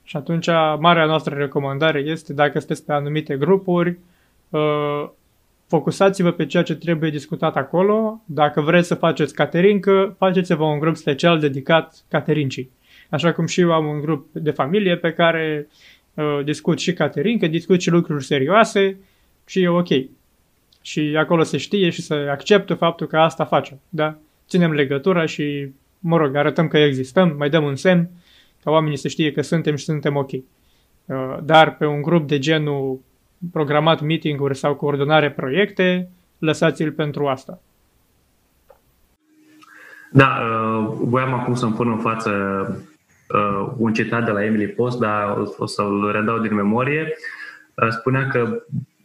[0.03, 0.47] Și atunci,
[0.79, 3.99] marea noastră recomandare este, dacă sunteți pe anumite grupuri,
[4.49, 5.09] uh,
[5.67, 8.21] focusați-vă pe ceea ce trebuie discutat acolo.
[8.25, 12.71] Dacă vreți să faceți caterincă, faceți-vă un grup special dedicat caterincii.
[13.11, 15.69] Așa cum și eu am un grup de familie pe care
[16.15, 18.99] uh, discut și caterincă, discut și lucruri serioase
[19.47, 19.89] și e ok.
[20.87, 23.81] Și acolo se știe și se acceptă faptul că asta facem.
[23.89, 24.17] Da?
[24.49, 25.69] Ținem legătura și,
[25.99, 28.09] mă rog, arătăm că existăm, mai dăm un semn
[28.65, 30.31] ca oamenii să știe că suntem și suntem ok.
[30.33, 30.43] Uh,
[31.43, 33.01] dar pe un grup de genul
[33.53, 37.61] programat meeting-uri sau coordonare proiecte, lăsați-l pentru asta.
[40.13, 42.31] Da, uh, voiam acum să-mi pun în față
[43.29, 47.17] uh, un citat de la Emily Post, dar o să-l redau din memorie.
[47.91, 48.63] Spunea că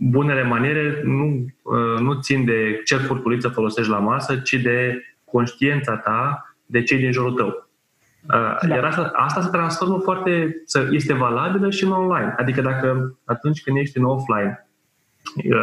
[0.09, 1.45] bunele maniere nu,
[1.99, 7.11] nu țin de ce furculiță folosești la masă, ci de conștiința ta de cei din
[7.11, 7.69] jurul tău.
[8.25, 8.57] Da.
[8.69, 12.35] Iar asta, asta se transformă foarte, este valabilă și în online.
[12.37, 14.67] Adică dacă atunci când ești în offline,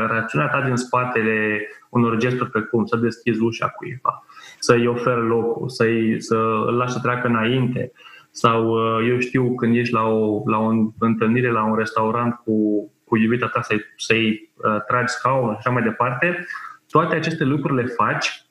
[0.08, 4.24] rațiunea ta din spatele unor gesturi precum să deschizi ușa cuiva,
[4.58, 7.92] să-i oferi locul, să-i, să îl lași să treacă înainte,
[8.30, 13.16] sau eu știu când ești la o, la o întâlnire la un restaurant cu, cu
[13.16, 16.46] iubita ta să-i, să-i uh, tragi scaunul și așa mai departe,
[16.90, 18.48] toate aceste lucruri le faci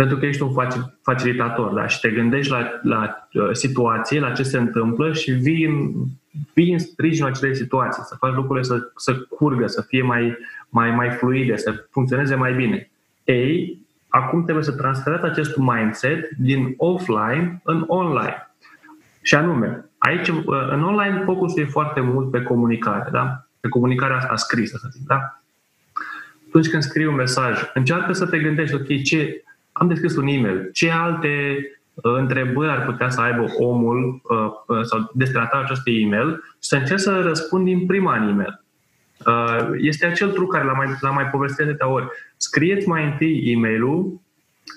[0.00, 0.54] pentru că ești un
[1.02, 1.86] facilitator da?
[1.86, 5.92] și te gândești la, la uh, situație, la ce se întâmplă și vii în,
[6.54, 10.36] vii în sprijinul acelei situații, să faci lucrurile să, să curgă, să fie mai,
[10.68, 12.90] mai, mai fluide, să funcționeze mai bine.
[13.24, 13.78] Ei,
[14.08, 18.54] acum trebuie să transferați acest mindset din offline în online.
[19.22, 23.44] Și anume, aici, uh, în online, focusul e foarte mult pe comunicare, da?
[23.60, 25.06] pe comunicarea asta scrisă, să zic.
[25.06, 25.42] Da?
[26.48, 30.70] Atunci când scrii un mesaj, încearcă să te gândești, ok, ce, am deschis un e-mail.
[30.72, 31.58] Ce alte
[31.94, 36.76] uh, întrebări ar putea să aibă omul uh, uh, sau destinatarul acestui e-mail și să
[36.76, 38.64] încerc să răspund din prima în e-mail.
[39.26, 42.08] Uh, este acel truc care l-am mai, l-am mai povestit de ori.
[42.36, 44.20] Scrieți mai întâi e-mailul,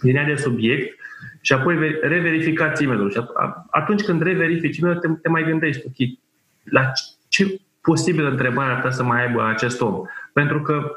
[0.02, 1.00] linia de subiect,
[1.46, 3.12] și apoi reverificați e-mailul.
[3.12, 3.22] Și
[3.70, 6.20] atunci când reverifici e te, te mai gândești, ok,
[6.64, 6.92] la
[7.28, 10.02] ce posibilă întrebare ar putea să mai aibă acest om?
[10.34, 10.92] Pentru că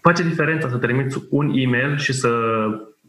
[0.00, 2.30] face diferența să trimiți un e-mail și să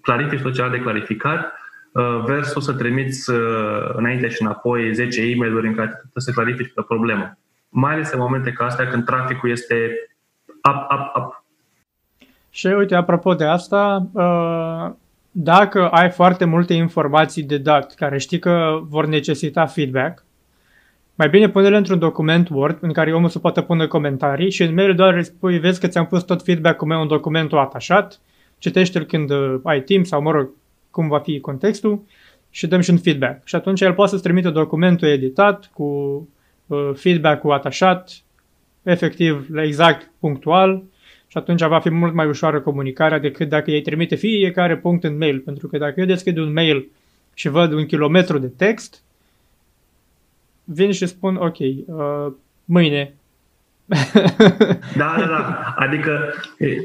[0.01, 1.53] clarifici tot ce are de clarificat
[1.91, 6.31] uh, versus să trimiți uh, înainte și înapoi 10 e mail în care trebuie să
[6.31, 7.37] clarifici o problemă.
[7.69, 9.91] Mai ales în momente ca astea când traficul este
[10.69, 11.43] up, up, up.
[12.49, 14.91] Și uite, apropo de asta, uh,
[15.31, 20.25] dacă ai foarte multe informații de dat care știi că vor necesita feedback,
[21.15, 24.73] mai bine pune-le într-un document Word în care omul să poată pune comentarii și în
[24.73, 28.19] mail doar îi spui, vezi că ți-am pus tot feedback-ul meu în documentul atașat,
[28.57, 30.49] citește-l când uh, ai timp sau, mă rog,
[30.91, 32.03] cum va fi contextul
[32.49, 33.47] și dăm și un feedback.
[33.47, 35.83] Și atunci el poate să-ți trimite documentul editat cu
[36.67, 38.11] uh, feedback-ul atașat,
[38.83, 40.83] efectiv, la exact punctual
[41.31, 45.17] și atunci va fi mult mai ușoară comunicarea decât dacă ei trimite fiecare punct în
[45.17, 45.39] mail.
[45.39, 46.91] Pentru că dacă eu deschid un mail
[47.33, 49.03] și văd un kilometru de text,
[50.63, 52.33] vin și spun, ok, uh,
[52.65, 53.13] mâine.
[54.97, 55.73] da, da, da.
[55.75, 56.33] Adică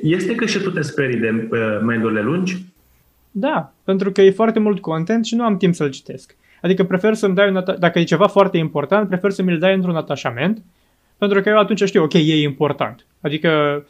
[0.03, 2.65] este că și tu te sperii de uh, mail lungi?
[3.31, 6.37] Da, pentru că e foarte mult content și nu am timp să-l citesc.
[6.63, 9.97] Adică prefer să-mi dai un dacă e ceva foarte important, prefer să mi-l dai într-un
[9.97, 10.63] atașament,
[11.19, 13.07] pentru că eu atunci știu, ok, e important.
[13.21, 13.85] Adică uh,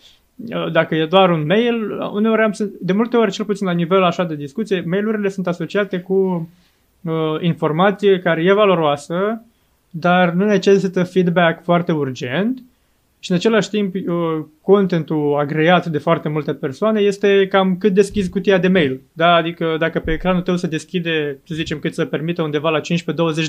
[0.73, 4.25] dacă e doar un mail, uneori am, de multe ori, cel puțin la nivel așa
[4.25, 6.49] de discuție, mailurile sunt asociate cu
[7.03, 9.45] uh, informație care e valoroasă,
[9.91, 12.63] dar nu necesită feedback foarte urgent
[13.19, 18.29] și în același timp uh, contentul agreat de foarte multe persoane este cam cât deschizi
[18.29, 19.01] cutia de mail.
[19.13, 19.35] Da?
[19.35, 22.83] Adică dacă pe ecranul tău se deschide, să zicem, cât să permită undeva la 15-20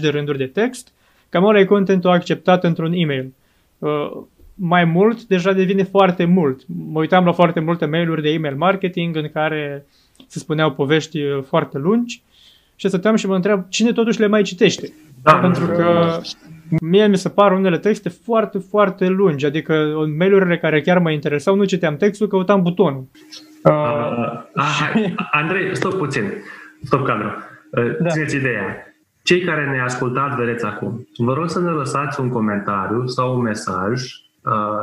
[0.02, 0.94] de rânduri de text,
[1.30, 3.34] cam ăla e contentul acceptat într-un e-mail.
[3.78, 4.12] Uh,
[4.60, 6.62] mai mult deja devine foarte mult.
[6.68, 9.86] Mă uitam la foarte multe mail-uri de email marketing în care
[10.28, 12.22] se spuneau povești uh, foarte lungi
[12.76, 14.94] și stăteam și mă întreb cine totuși le mai citește.
[15.22, 16.20] Da, Pentru că
[16.82, 21.12] Mie mi se par unele texte foarte, foarte lungi, adică în mail-urile care chiar mă
[21.12, 23.08] interesau, nu citeam textul, căutam butonul.
[23.64, 23.74] Uh,
[24.56, 26.24] uh, uh, Andrei, stop puțin.
[26.84, 27.28] Stop cadru.
[27.72, 28.10] Uh, da.
[28.10, 28.64] Țineți ideea.
[29.24, 33.42] Cei care ne ascultați, vedeți acum, vă rog să ne lăsați un comentariu sau un
[33.42, 34.27] mesaj uh,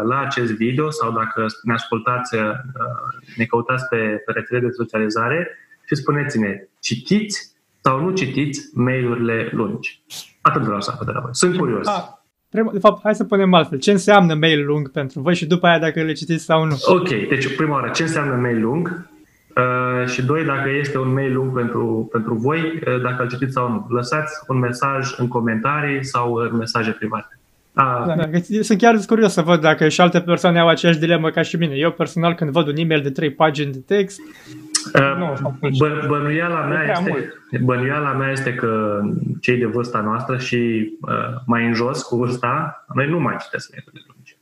[0.05, 2.43] la acest video sau dacă ne ascultați, uh,
[3.37, 5.49] ne căutați pe, pe rețele de socializare
[5.87, 10.03] și spuneți-ne, citiți sau nu citiți mail-urile lungi.
[10.41, 11.31] Atât vreau să fac de la voi.
[11.33, 11.87] Sunt curios.
[11.87, 12.25] A,
[12.73, 13.79] de fapt, hai să punem altfel.
[13.79, 16.77] Ce înseamnă mail lung pentru voi și după aia dacă le citiți sau nu?
[16.87, 19.09] Ok, deci prima oară, ce înseamnă mail lung?
[19.57, 23.53] Uh, și doi, dacă este un mail lung pentru, pentru voi, uh, dacă îl citiți
[23.53, 23.87] sau nu.
[23.89, 27.39] Lăsați un mesaj în comentarii sau în mesaje private.
[27.75, 28.05] A...
[28.07, 31.43] Da, da, sunt chiar curios să văd dacă și alte persoane au aceeași dilemă ca
[31.43, 31.75] și mine.
[31.75, 34.21] Eu personal când văd un e-mail de trei pagini de text,
[35.79, 39.01] Bă, bănuiala, mea este, bănuiala mea este că
[39.41, 43.71] cei de vârsta noastră și uh, mai în jos cu vârsta, noi nu mai citesc
[43.71, 44.37] mail de lungi.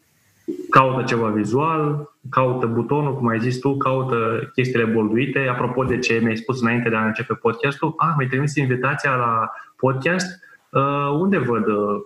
[0.70, 5.46] Caută ceva vizual, caută butonul, cum ai zis tu, caută chestiile bolduite.
[5.50, 9.50] Apropo de ce mi-ai spus înainte de a începe podcastul, ah, mi-ai trimis invitația la
[9.76, 12.02] podcast, uh, unde văd uh,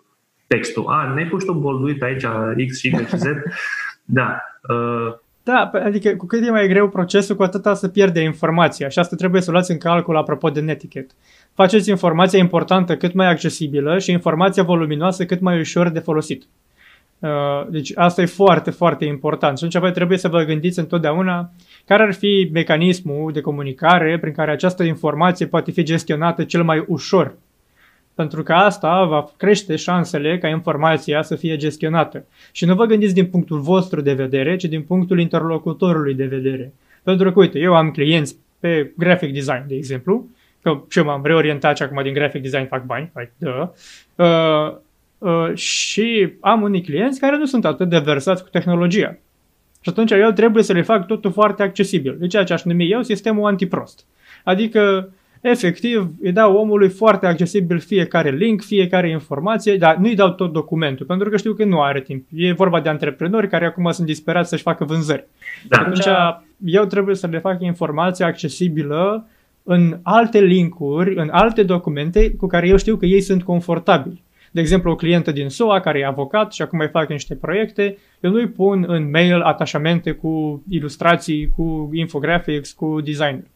[0.47, 0.87] textul?
[0.87, 2.25] Ah, ne-ai pus tu bolduit aici,
[2.69, 3.25] X, Y și Z?
[4.05, 4.41] Da.
[4.69, 8.99] Uh, da, adică cu cât e mai greu procesul, cu atâta să pierde informația și
[8.99, 11.15] asta trebuie să o luați în calcul apropo de netiquette.
[11.55, 16.45] Faceți informația importantă cât mai accesibilă și informația voluminoasă cât mai ușor de folosit.
[17.19, 17.29] Uh,
[17.69, 19.59] deci asta e foarte, foarte important.
[19.59, 21.51] Și atunci trebuie să vă gândiți întotdeauna
[21.85, 26.85] care ar fi mecanismul de comunicare prin care această informație poate fi gestionată cel mai
[26.87, 27.35] ușor
[28.17, 32.25] pentru că asta va crește șansele ca informația să fie gestionată.
[32.53, 36.73] Și nu vă gândiți din punctul vostru de vedere, ci din punctul interlocutorului de vedere.
[37.03, 40.29] Pentru că, uite, eu am clienți pe graphic design, de exemplu,
[40.63, 43.73] că și eu m-am reorientat și acum din graphic design fac bani, like, da.
[44.25, 44.77] Uh,
[45.19, 49.17] uh, și am unii clienți care nu sunt atât de versați cu tehnologia.
[49.81, 52.17] Și atunci eu trebuie să le fac totul foarte accesibil.
[52.19, 54.05] De ceea ce aș numi eu sistemul antiprost.
[54.45, 60.31] Adică efectiv îi dau omului foarte accesibil fiecare link, fiecare informație, dar nu îi dau
[60.31, 62.27] tot documentul, pentru că știu că nu are timp.
[62.35, 65.27] E vorba de antreprenori care acum sunt disperați să-și facă vânzări.
[65.69, 65.79] Da.
[65.79, 66.07] Atunci
[66.65, 69.29] eu trebuie să le fac informația accesibilă
[69.63, 74.25] în alte linkuri, în alte documente cu care eu știu că ei sunt confortabili.
[74.51, 77.97] De exemplu, o clientă din SUA care e avocat și acum mai fac niște proiecte,
[78.21, 83.47] eu nu-i pun în mail atașamente cu ilustrații, cu infographics, cu design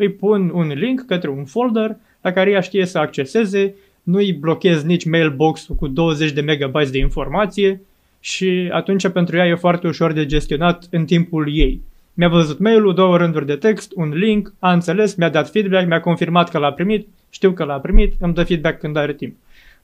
[0.00, 4.32] îi pun un link către un folder la care ea știe să acceseze, nu îi
[4.32, 7.80] blochez nici mailbox-ul cu 20 de megabytes de informație
[8.20, 11.80] și atunci pentru ea e foarte ușor de gestionat în timpul ei.
[12.14, 16.00] Mi-a văzut mailul, două rânduri de text, un link, a înțeles, mi-a dat feedback, mi-a
[16.00, 19.34] confirmat că l-a primit, știu că l-a primit, îmi dă feedback când are timp.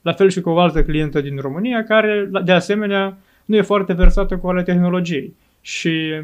[0.01, 3.93] La fel și cu o altă clientă din România care, de asemenea, nu e foarte
[3.93, 5.33] versată cu ale tehnologiei.
[5.61, 6.21] Și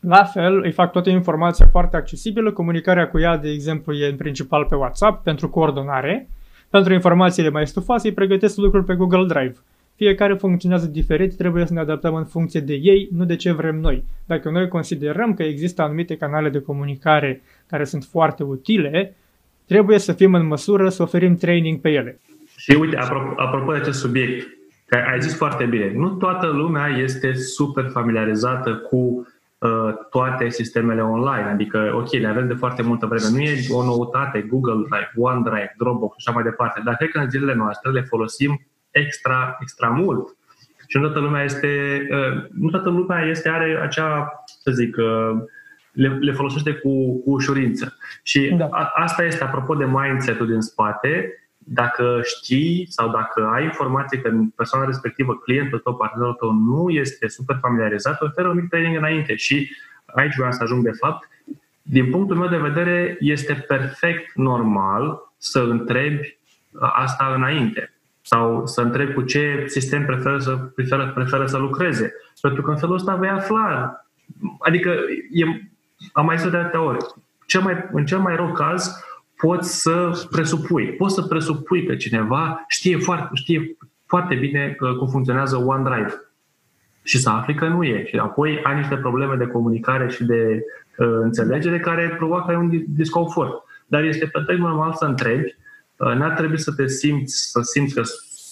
[0.00, 4.16] la fel, îi fac toată informația foarte accesibilă, comunicarea cu ea, de exemplu, e în
[4.16, 6.28] principal pe WhatsApp pentru coordonare.
[6.70, 9.54] Pentru informațiile mai stufoase, îi pregătesc lucruri pe Google Drive.
[9.96, 13.76] Fiecare funcționează diferit, trebuie să ne adaptăm în funcție de ei, nu de ce vrem
[13.76, 14.04] noi.
[14.26, 19.16] Dacă noi considerăm că există anumite canale de comunicare care sunt foarte utile,
[19.66, 22.20] trebuie să fim în măsură să oferim training pe ele.
[22.56, 24.46] Și uite, apropo, apropo de acest subiect,
[24.86, 29.37] că ai zis foarte bine, nu toată lumea este super familiarizată cu Uh,
[30.10, 31.48] toate sistemele online.
[31.48, 33.28] Adică, ok, le avem de foarte multă vreme.
[33.30, 37.18] Nu e o noutate Google Drive, OneDrive, Dropbox și așa mai departe, dar cred că
[37.18, 40.36] în zilele noastre le folosim extra, extra mult.
[40.86, 45.40] Și nu toată lumea este, uh, nu toată lumea este, are acea, să zic, uh,
[45.92, 47.96] le, le folosește cu, cu ușurință.
[48.22, 48.68] Și da.
[48.70, 51.32] a, asta este, apropo de mindset-ul din spate,
[51.70, 57.28] dacă știi sau dacă ai informație că persoana respectivă, clientul tău, partenerul tău nu este
[57.28, 59.70] super familiarizat, oferă un mic training înainte și
[60.06, 61.28] aici vreau să ajung de fapt.
[61.82, 66.38] Din punctul meu de vedere, este perfect normal să întrebi
[66.80, 72.12] asta înainte sau să întrebi cu ce sistem preferă să, preferă, preferă să lucreze.
[72.40, 73.92] Pentru că în felul ăsta vei afla.
[74.58, 74.94] Adică,
[75.30, 75.44] e,
[76.12, 76.98] am mai zis de atâtea ori,
[77.46, 79.04] cel mai, în cel mai rău caz,
[79.38, 80.86] poți să presupui.
[80.86, 86.28] Poți să presupui că cineva știe foarte, știe foarte bine cum funcționează OneDrive
[87.02, 88.04] și să afli că nu e.
[88.06, 90.64] Și apoi ai niște probleme de comunicare și de
[90.96, 93.62] uh, înțelegere care provoacă un disconfort.
[93.86, 95.56] Dar este perfect normal să întrebi.
[95.96, 98.02] Uh, n-ar trebui să te simți, să simți că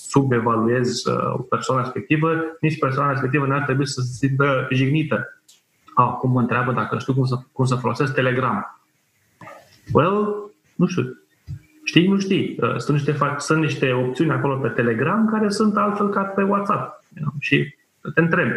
[0.09, 2.29] subevaluezi uh, o persoană respectivă,
[2.61, 5.40] nici persoana respectivă n-ar trebui să se simtă jignită.
[5.94, 8.81] Acum mă întreabă dacă știu cum să, cum să folosesc Telegram.
[9.92, 10.46] Well,
[10.77, 11.17] nu știu,
[11.87, 12.57] Știi, nu știi.
[12.61, 17.05] Uh, sunt niște, sunt niște opțiuni acolo pe Telegram care sunt altfel ca pe WhatsApp.
[17.39, 17.75] Și
[18.15, 18.53] te întrebi.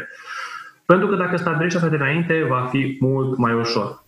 [0.86, 4.04] Pentru că dacă stabilești asta dinainte, va fi mult mai ușor.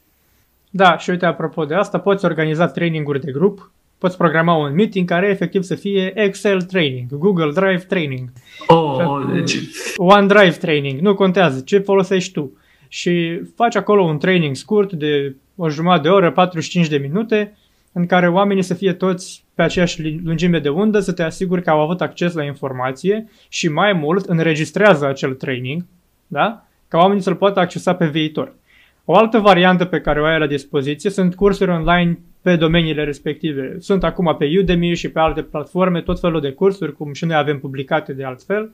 [0.70, 5.10] Da, și uite, apropo de asta, poți organiza traininguri de grup, poți programa un meeting
[5.10, 8.30] care efectiv să fie Excel training, Google Drive training,
[8.68, 9.58] oh, oh, deci...
[9.96, 12.58] OneDrive training, nu contează, ce folosești tu.
[12.88, 17.58] Și faci acolo un training scurt de o jumătate de oră, 45 de minute,
[17.92, 21.70] în care oamenii să fie toți pe aceeași lungime de undă, să te asiguri că
[21.70, 25.86] au avut acces la informație și mai mult înregistrează acel training,
[26.28, 26.66] da?
[26.88, 28.54] ca oamenii să-l poată accesa pe viitor.
[29.06, 33.76] O altă variantă pe care o ai la dispoziție sunt cursuri online pe domeniile respective.
[33.80, 37.36] Sunt acum pe Udemy și pe alte platforme tot felul de cursuri, cum și noi
[37.36, 38.72] avem publicate de altfel.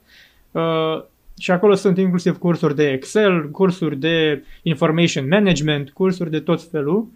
[0.52, 1.04] Uh,
[1.40, 6.98] și acolo sunt inclusiv cursuri de Excel, cursuri de Information Management, cursuri de tot felul
[6.98, 7.08] uh,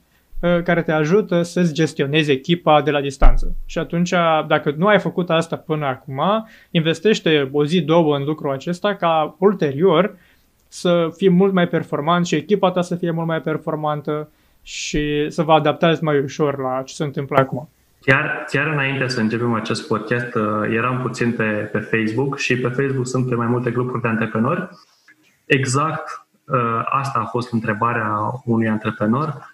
[0.63, 3.55] care te ajută să-ți gestionezi echipa de la distanță.
[3.65, 4.09] Și atunci,
[4.47, 6.21] dacă nu ai făcut asta până acum,
[6.71, 10.15] investește o zi, două în lucrul acesta ca ulterior
[10.67, 14.29] să fii mult mai performant și echipa ta să fie mult mai performantă
[14.61, 17.69] și să vă adaptați mai ușor la ce se întâmplă acum.
[18.01, 20.43] Chiar, chiar înainte să începem acest podcast, uh,
[20.75, 24.69] eram puțin pe, pe Facebook și pe Facebook sunt pe mai multe grupuri de antreprenori.
[25.45, 29.50] Exact uh, asta a fost întrebarea unui antreprenor.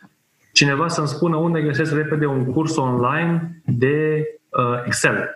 [0.58, 5.30] Cineva să-mi spună unde găsesc repede un curs online de uh, Excel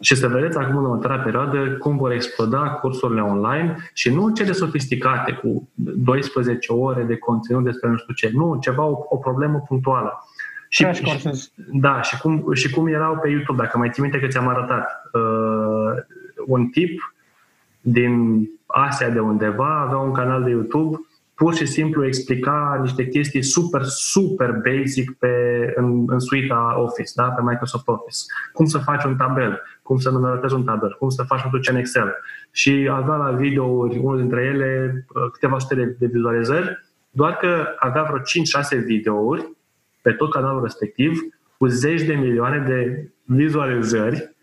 [0.00, 4.52] și să vedeți acum în următoarea perioadă cum vor exploda cursurile online și nu cele
[4.52, 9.64] sofisticate cu 12 ore de conținut despre nu știu ce, nu, ceva, o, o problemă
[9.68, 10.28] punctuală.
[10.68, 11.28] Și, și,
[11.72, 15.10] da, și cum, și cum erau pe YouTube, dacă mai ții minte că ți-am arătat.
[15.12, 16.02] Uh,
[16.46, 17.14] un tip
[17.80, 20.96] din Asia de undeva avea un canal de YouTube
[21.36, 25.28] pur și simplu explica niște chestii super, super basic pe,
[25.74, 27.22] în, în suita Office, da?
[27.22, 28.18] pe Microsoft Office.
[28.52, 31.70] Cum să faci un tabel, cum să numeratezi un tabel, cum să faci un ce
[31.70, 32.14] în Excel.
[32.50, 37.66] Și avea la videouri, unul dintre ele, uh, câteva sute de, de vizualizări, doar că
[37.78, 38.18] avea vreo
[38.80, 39.56] 5-6 videouri
[40.02, 41.20] pe tot canalul respectiv,
[41.58, 44.34] cu zeci de milioane de vizualizări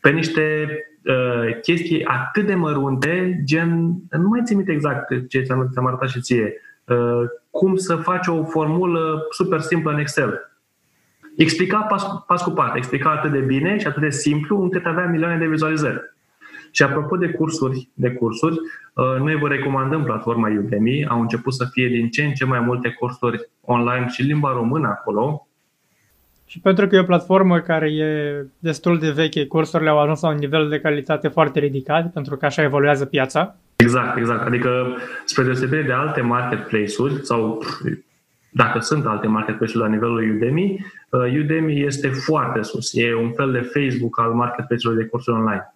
[0.00, 0.66] pe niște
[1.04, 3.68] uh, chestii atât de mărunte, gen,
[4.10, 8.26] nu mai țin minte exact ce ți-am, ți-am arătat și ție, uh, cum să faci
[8.26, 10.48] o formulă super simplă în Excel.
[11.36, 15.06] Explica pas, pas cu pas, explica atât de bine și atât de simplu încât avea
[15.06, 16.00] milioane de vizualizări.
[16.70, 18.56] Și apropo de cursuri, de cursuri,
[18.94, 21.06] uh, noi vă recomandăm platforma Udemy.
[21.06, 24.88] Au început să fie din ce în ce mai multe cursuri online și limba română
[24.88, 25.48] acolo.
[26.46, 30.28] Și pentru că e o platformă care e destul de veche, cursurile au ajuns la
[30.28, 33.56] un nivel de calitate foarte ridicat, pentru că așa evoluează piața.
[33.76, 34.46] Exact, exact.
[34.46, 37.62] Adică, spre deosebire de alte marketplace-uri, sau
[38.50, 42.94] dacă sunt alte marketplace-uri la nivelul Udemy, uh, Udemy este foarte sus.
[42.94, 45.74] E un fel de Facebook al marketplace-urilor de cursuri online.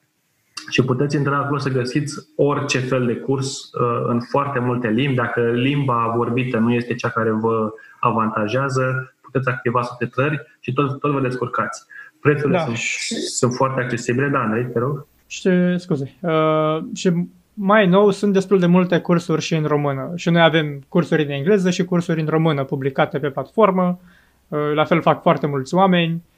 [0.71, 5.15] Și puteți intra acolo să găsiți orice fel de curs uh, în foarte multe limbi.
[5.15, 11.13] Dacă limba vorbită nu este cea care vă avantajează, puteți activa subtitrări și tot, tot
[11.13, 11.87] vă descurcați.
[12.21, 12.65] Prețurile da.
[12.65, 12.77] sunt,
[13.19, 14.29] sunt foarte accesibile.
[14.29, 15.07] Da, Andrei, te rog.
[15.27, 16.15] Și, scuze.
[16.21, 17.13] Uh, și
[17.55, 20.13] mai nou sunt destul de multe cursuri și în română.
[20.17, 24.01] Și noi avem cursuri în engleză și cursuri în română publicate pe platformă.
[24.49, 26.13] Uh, la fel fac foarte mulți oameni.
[26.13, 26.38] Uh,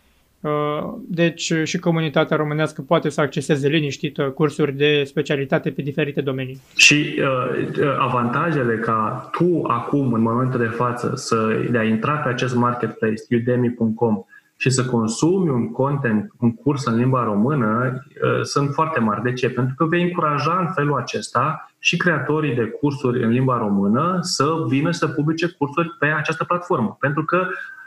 [1.09, 6.61] deci și comunitatea românească poate să acceseze liniștită cursuri de specialitate pe diferite domenii.
[6.77, 12.13] Și uh, uh, avantajele ca tu acum, în momentul de față, să de a intra
[12.13, 14.25] pe acest marketplace, udemy.com,
[14.57, 19.23] și să consumi un content, un curs în limba română, uh, sunt foarte mari.
[19.23, 19.51] De ce?
[19.51, 24.45] Pentru că vei încuraja în felul acesta și creatorii de cursuri în limba română să
[24.69, 26.97] vină să publice cursuri pe această platformă.
[27.01, 27.80] Pentru că Uh,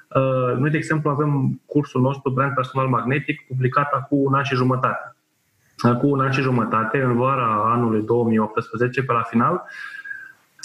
[0.58, 5.15] noi, de exemplu, avem cursul nostru Brand Personal Magnetic publicat acum un an și jumătate.
[5.78, 9.63] Acum un an și jumătate, în vara anului 2018, pe la final,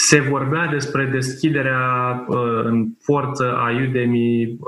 [0.01, 1.81] se vorbea despre deschiderea
[2.29, 4.59] uh, în forță a Udemy uh,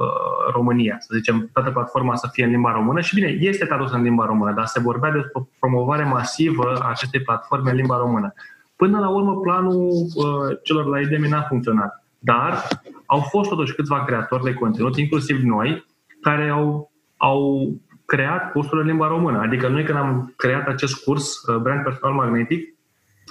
[0.52, 4.02] România, să zicem, toată platforma să fie în limba română și bine, este tradusă în
[4.02, 8.34] limba română, dar se vorbea despre o promovare masivă a acestei platforme în limba română.
[8.76, 11.99] Până la urmă, planul uh, celor la Udemy n-a funcționat.
[12.22, 12.68] Dar
[13.06, 15.86] au fost totuși câțiva creatori de conținut, inclusiv noi,
[16.20, 17.72] care au, au
[18.04, 19.38] creat cursul în limba română.
[19.38, 22.74] Adică noi când am creat acest curs, uh, Brand Personal Magnetic,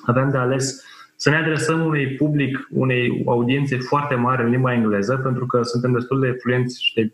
[0.06, 0.84] aveam de ales
[1.16, 5.92] să ne adresăm unui public, unei audiențe foarte mari în limba engleză, pentru că suntem
[5.92, 7.14] destul de fluenți și de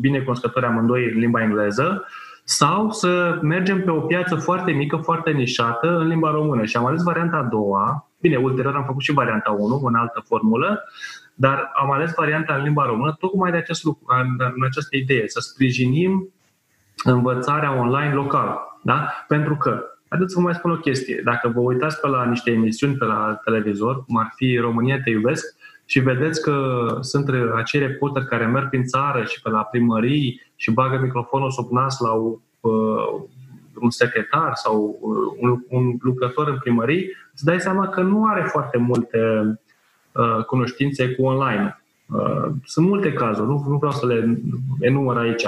[0.00, 2.06] bine cunoscători amândoi în limba engleză,
[2.44, 6.64] sau să mergem pe o piață foarte mică, foarte nișată în limba română.
[6.64, 8.03] Și am ales varianta a doua.
[8.24, 10.84] Bine, ulterior am făcut și varianta 1, în altă formulă,
[11.34, 14.04] Dar am ales varianta în limba română tocmai de acest lucru,
[14.56, 16.32] în această idee, să sprijinim
[17.04, 18.78] învățarea online locală.
[18.82, 19.08] Da?
[19.28, 22.50] Pentru că, haideți să vă mai spun o chestie, dacă vă uitați pe la niște
[22.50, 27.80] emisiuni pe la televizor, cum ar fi România te iubesc, și vedeți că sunt acei
[27.80, 32.12] reporteri care merg prin țară și pe la primării și bagă microfonul sub nas la
[32.12, 33.22] uh,
[33.80, 38.42] un secretar sau uh, un, un lucrător în primării, îți dai seama că nu are
[38.42, 39.18] foarte multe
[40.12, 41.82] uh, cunoștințe cu online.
[42.06, 44.38] Uh, sunt multe cazuri, nu, nu vreau să le
[44.80, 45.46] enumăr aici.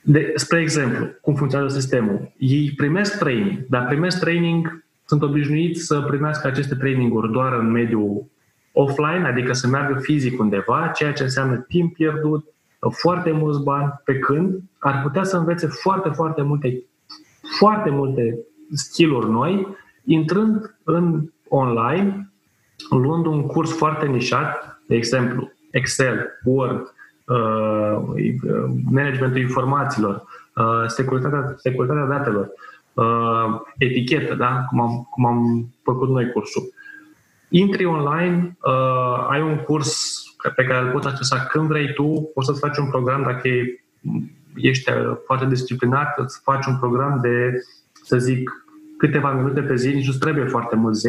[0.00, 2.32] De, spre exemplu, cum funcționează sistemul.
[2.36, 8.30] Ei primesc training, dar primesc training, sunt obișnuiți să primească aceste traininguri doar în mediul
[8.72, 12.51] offline, adică să meargă fizic undeva, ceea ce înseamnă timp pierdut,
[12.90, 16.82] foarte mulți bani, pe când ar putea să învețe foarte, foarte multe,
[17.58, 18.38] foarte multe
[18.72, 19.66] skill-uri noi,
[20.04, 22.32] intrând în online,
[22.90, 26.92] luând un curs foarte nișat, de exemplu, Excel, Word,
[27.26, 27.96] uh,
[28.90, 30.22] managementul informațiilor,
[30.56, 32.48] uh, securitatea, securitatea datelor,
[32.94, 34.64] uh, etichetă, da?
[34.68, 36.72] cum, am, cum am făcut noi cursul
[37.52, 42.46] intri online, uh, ai un curs pe care îl poți accesa când vrei tu, poți
[42.46, 43.48] să-ți faci un program dacă
[44.56, 47.62] ești uh, foarte disciplinat, îți faci un program de,
[47.92, 48.66] să zic,
[48.98, 50.98] câteva minute pe zi, nici nu trebuie foarte mult,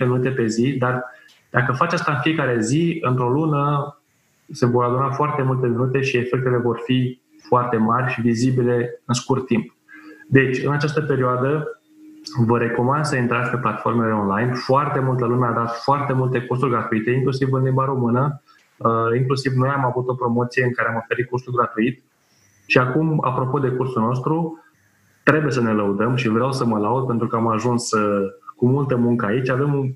[0.00, 1.04] minute pe zi, dar
[1.50, 3.96] dacă faci asta în fiecare zi, într-o lună
[4.52, 9.14] se vor aduna foarte multe minute și efectele vor fi foarte mari și vizibile în
[9.14, 9.74] scurt timp.
[10.28, 11.82] Deci, în această perioadă,
[12.46, 14.52] Vă recomand să intrați pe platformele online.
[14.52, 18.41] Foarte multă lume a dat foarte multe cursuri gratuite, inclusiv în limba română.
[18.84, 22.02] Uh, inclusiv noi am avut o promoție în care am oferit cursul gratuit.
[22.66, 24.64] Și acum, apropo de cursul nostru,
[25.22, 28.66] trebuie să ne lăudăm și vreau să mă laud pentru că am ajuns uh, cu
[28.66, 29.48] multă muncă aici.
[29.48, 29.90] Avem un,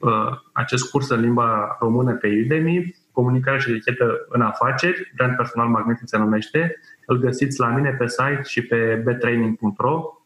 [0.00, 5.68] uh, acest curs în limba română pe Udemy, comunicare și etichetă în afaceri, brand personal
[5.68, 6.76] magnetic se numește.
[7.06, 10.18] Îl găsiți la mine pe site și pe betraining.ro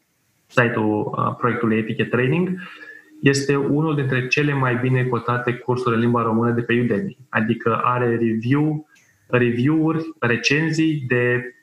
[0.47, 2.49] site-ul proiectului Etiquette Training,
[3.21, 7.19] este unul dintre cele mai bine cotate cursuri în limba română de pe Udemy.
[7.29, 8.89] Adică are review,
[9.27, 11.61] review-uri, recenzii de 4,81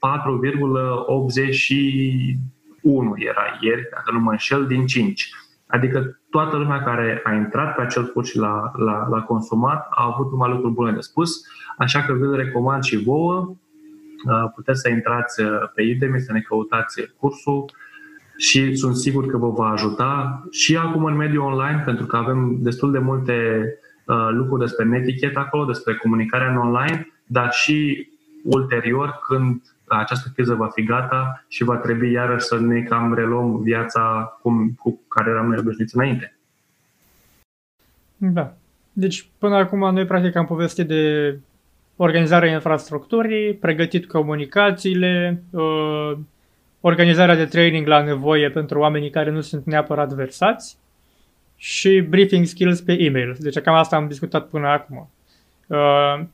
[3.15, 5.29] era ieri, dacă nu mă înșel, din 5.
[5.67, 10.11] Adică toată lumea care a intrat pe acel curs și l-a, l-a, l-a consumat a
[10.13, 11.41] avut numai lucruri bune de spus,
[11.77, 13.55] așa că vă recomand și vouă.
[14.55, 15.43] Puteți să intrați
[15.73, 17.65] pe Udemy, să ne căutați cursul
[18.37, 22.57] și sunt sigur că vă va ajuta și acum în mediul online, pentru că avem
[22.59, 23.33] destul de multe
[24.05, 28.07] uh, lucruri despre netichet acolo, despre comunicarea în online, dar și
[28.43, 33.61] ulterior, când această criză va fi gata și va trebui iarăși să ne cam reluăm
[33.61, 36.37] viața cum, cu care eram noi obișnuiți înainte.
[38.17, 38.53] Da.
[38.93, 41.37] Deci, până acum, noi practic am povestit de
[41.95, 46.11] organizarea infrastructurii, pregătit comunicațiile, uh,
[46.87, 50.77] organizarea de training la nevoie pentru oamenii care nu sunt neapărat versați
[51.57, 53.35] și briefing skills pe e-mail.
[53.39, 55.09] Deci cam asta am discutat până acum.
[55.67, 55.77] Uh,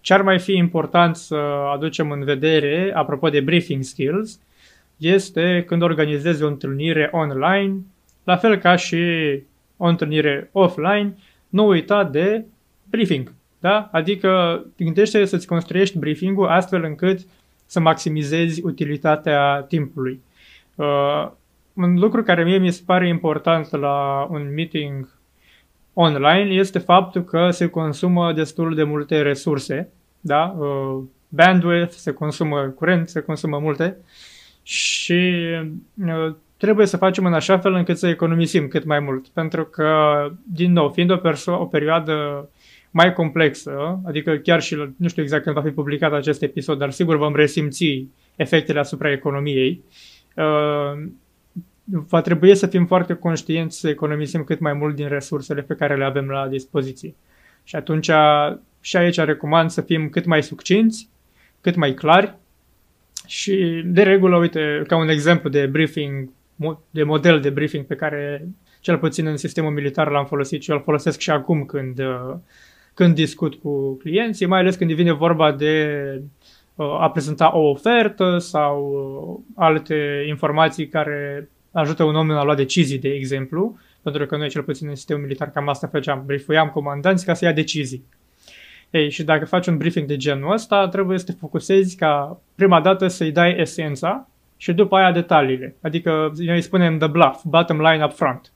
[0.02, 1.36] ce ar mai fi important să
[1.74, 4.40] aducem în vedere, apropo de briefing skills,
[4.98, 7.76] este când organizezi o întâlnire online,
[8.24, 9.04] la fel ca și
[9.78, 11.18] o întâlnire offline,
[11.50, 12.46] nu uita de
[12.90, 13.34] briefing.
[13.60, 13.90] Da?
[13.92, 17.20] Adică gândește să-ți construiești briefing-ul astfel încât
[17.66, 20.22] să maximizezi utilitatea timpului.
[20.82, 21.32] Uh,
[21.74, 25.10] un lucru care mie mi se pare important la un meeting
[25.94, 30.56] online este faptul că se consumă destul de multe resurse, da?
[30.58, 33.98] Uh, bandwidth, se consumă curent, se consumă multe
[34.64, 35.34] și
[36.06, 40.30] uh, trebuie să facem în așa fel încât să economisim cât mai mult, pentru că,
[40.44, 42.50] din nou, fiind o, perso- o perioadă
[42.92, 46.92] mai complexă, adică chiar și, nu știu exact când va fi publicat acest episod, dar
[46.92, 50.11] sigur vom resimți efectele asupra economiei, uh, Uh,
[51.84, 55.98] va trebui să fim foarte conștienți să economisim cât mai mult din resursele pe care
[55.98, 57.16] le avem la dispoziție.
[57.64, 58.10] Și atunci
[58.82, 61.10] și aici recomand să fim cât mai succinți,
[61.62, 62.38] cât mai clari
[63.26, 66.30] și de regulă, uite, ca un exemplu de briefing,
[66.90, 68.48] de model de briefing pe care
[68.80, 72.36] cel puțin în sistemul militar l-am folosit și îl folosesc și acum când, uh,
[72.94, 76.22] când discut cu clienții, mai ales când vine vorba de
[77.00, 82.56] a prezenta o ofertă sau uh, alte informații care ajută un om în a lua
[82.56, 86.70] decizii, de exemplu, pentru că noi, cel puțin în sistemul militar, cam asta făceam, briefuiam
[86.70, 88.04] comandanți ca să ia decizii.
[88.90, 92.82] Ei, și dacă faci un briefing de genul ăsta, trebuie să te focusezi ca prima
[92.82, 94.28] dată să-i dai esența
[94.58, 95.76] și după aia detaliile.
[95.82, 98.52] Adică noi spunem the bluff, bottom line up front.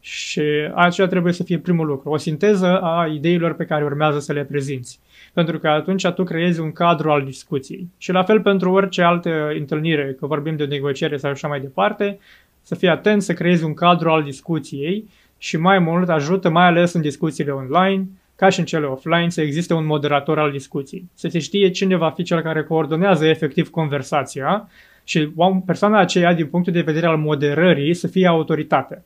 [0.00, 0.42] Și
[0.74, 4.44] aceea trebuie să fie primul lucru, o sinteză a ideilor pe care urmează să le
[4.44, 5.00] prezinți.
[5.32, 7.88] Pentru că atunci tu creezi un cadru al discuției.
[7.98, 12.18] Și la fel pentru orice altă întâlnire, că vorbim de negociere sau așa mai departe,
[12.62, 15.08] să fii atent să creezi un cadru al discuției
[15.38, 18.06] și mai mult ajută, mai ales în discuțiile online,
[18.36, 21.08] ca și în cele offline, să existe un moderator al discuției.
[21.14, 24.68] Să se știe cine va fi cel care coordonează efectiv conversația
[25.04, 25.32] și
[25.66, 29.04] persoana aceea, din punctul de vedere al moderării, să fie autoritate.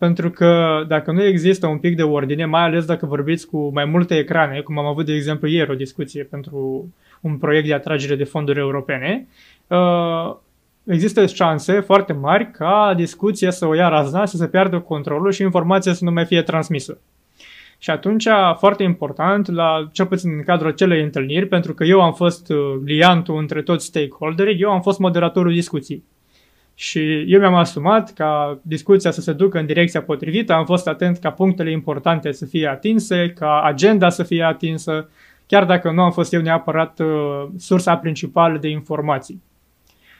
[0.00, 3.84] Pentru că dacă nu există un pic de ordine, mai ales dacă vorbiți cu mai
[3.84, 6.88] multe ecrane, cum am avut de exemplu ieri o discuție pentru
[7.20, 9.26] un proiect de atragere de fonduri europene,
[9.66, 10.36] uh,
[10.84, 15.42] există șanse foarte mari ca discuția să o ia razna, să se piardă controlul și
[15.42, 16.98] informația să nu mai fie transmisă.
[17.78, 18.26] Și atunci,
[18.58, 22.56] foarte important, la cel puțin în cadrul acelei întâlniri, pentru că eu am fost uh,
[22.84, 26.02] liantul între toți stakeholderii, eu am fost moderatorul discuției.
[26.80, 31.18] Și eu mi-am asumat ca discuția să se ducă în direcția potrivită, am fost atent
[31.18, 35.08] ca punctele importante să fie atinse, ca agenda să fie atinsă,
[35.46, 39.42] chiar dacă nu am fost eu neapărat uh, sursa principală de informații.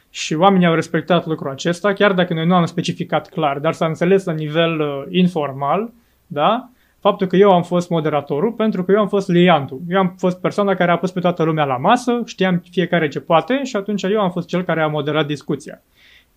[0.09, 3.85] Și oamenii au respectat lucrul acesta, chiar dacă noi nu am specificat clar, dar s-a
[3.85, 5.91] înțeles la nivel uh, informal,
[6.27, 6.69] da?
[6.99, 9.81] faptul că eu am fost moderatorul pentru că eu am fost liantul.
[9.89, 13.19] Eu am fost persoana care a pus pe toată lumea la masă, știam fiecare ce
[13.19, 15.81] poate și atunci eu am fost cel care a moderat discuția.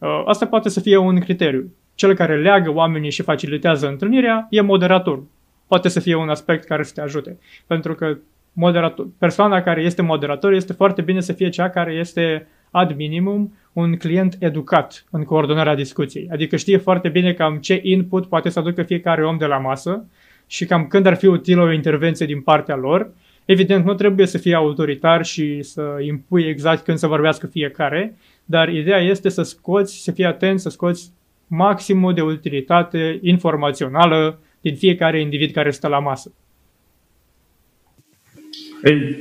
[0.04, 1.72] Uh, asta poate să fie un criteriu.
[1.94, 5.26] Cel care leagă oamenii și facilitează întâlnirea e moderatorul.
[5.66, 7.38] Poate să fie un aspect care să te ajute.
[7.66, 8.16] Pentru că
[8.52, 13.54] moderator, persoana care este moderator este foarte bine să fie cea care este ad minimum
[13.72, 16.28] un client educat în coordonarea discuției.
[16.32, 20.06] Adică știe foarte bine cam ce input poate să aducă fiecare om de la masă
[20.46, 23.10] și cam când ar fi utilă o intervenție din partea lor.
[23.44, 28.68] Evident, nu trebuie să fie autoritar și să impui exact când să vorbească fiecare, dar
[28.68, 31.12] ideea este să scoți, să fii atent, să scoți
[31.46, 36.32] maximul de utilitate informațională din fiecare individ care stă la masă.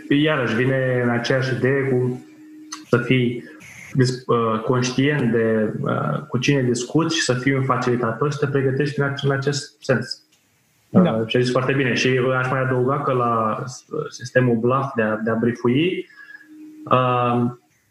[0.09, 2.25] Iarăși vine în aceeași idee cu
[2.89, 3.43] să fii
[3.97, 8.51] uh, conștient de uh, cu cine discuți și să fii un facilitator și să te
[8.51, 10.22] pregătești în acest sens.
[11.01, 11.11] Da.
[11.11, 11.93] Uh, și a zis foarte bine.
[11.93, 13.63] Și aș mai adăuga că la
[14.09, 16.07] sistemul BLAF de a, de a briefui,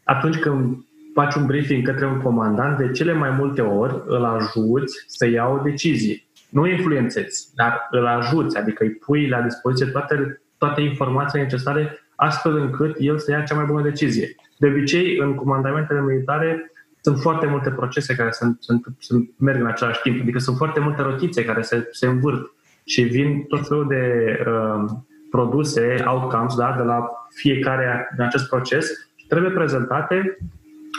[0.03, 5.03] atunci când faci un briefing către un comandant, de cele mai multe ori îl ajuți
[5.07, 6.23] să ia o decizie.
[6.49, 12.57] Nu influențezi, dar îl ajuți, adică îi pui la dispoziție toate, toate informațiile necesare astfel
[12.57, 14.35] încât el să ia cea mai bună decizie.
[14.57, 19.67] De obicei, în comandamentele militare sunt foarte multe procese care sunt, sunt, sunt, merg în
[19.67, 22.51] același timp, adică sunt foarte multe rotițe care se, se învârt
[22.85, 24.83] și vin tot felul de uh,
[25.29, 30.37] produse, outcomes, da, de la fiecare din acest proces și trebuie prezentate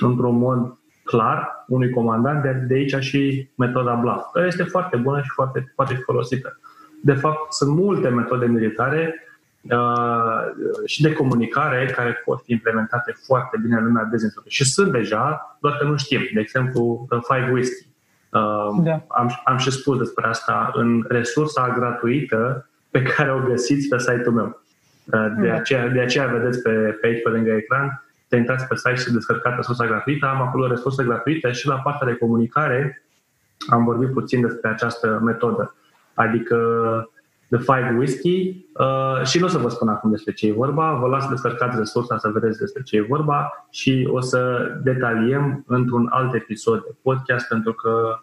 [0.00, 5.20] într-un mod clar unui comandant, de, de aici și metoda BLAF, care este foarte bună
[5.20, 6.58] și foarte, foarte folosită.
[7.02, 9.14] De fapt, sunt multe metode militare
[9.62, 10.40] uh,
[10.84, 15.56] și de comunicare care pot fi implementate foarte bine în lumea business Și sunt deja,
[15.60, 16.20] doar că nu știm.
[16.34, 17.86] De exemplu, Five Whisky.
[18.34, 19.04] Uh, da.
[19.08, 24.34] am, am și spus despre asta în resursa gratuită pe care o găsiți pe site-ul
[24.34, 24.62] meu.
[25.04, 25.54] Uh, de, da.
[25.54, 29.12] aceea, de aceea vedeți pe, pe aici, pe lângă ecran, te intrați pe site și
[29.12, 30.26] descărcați resursa gratuită.
[30.26, 33.04] Am acolo resurse gratuite și la partea de comunicare
[33.68, 35.74] am vorbit puțin despre această metodă.
[36.14, 36.56] Adică
[37.54, 40.92] The Five Whisky uh, și nu o să vă spun acum despre ce e vorba,
[40.92, 46.08] vă las descărcați resursa să vedeți despre ce e vorba și o să detaliem într-un
[46.10, 48.20] alt episod de podcast pentru că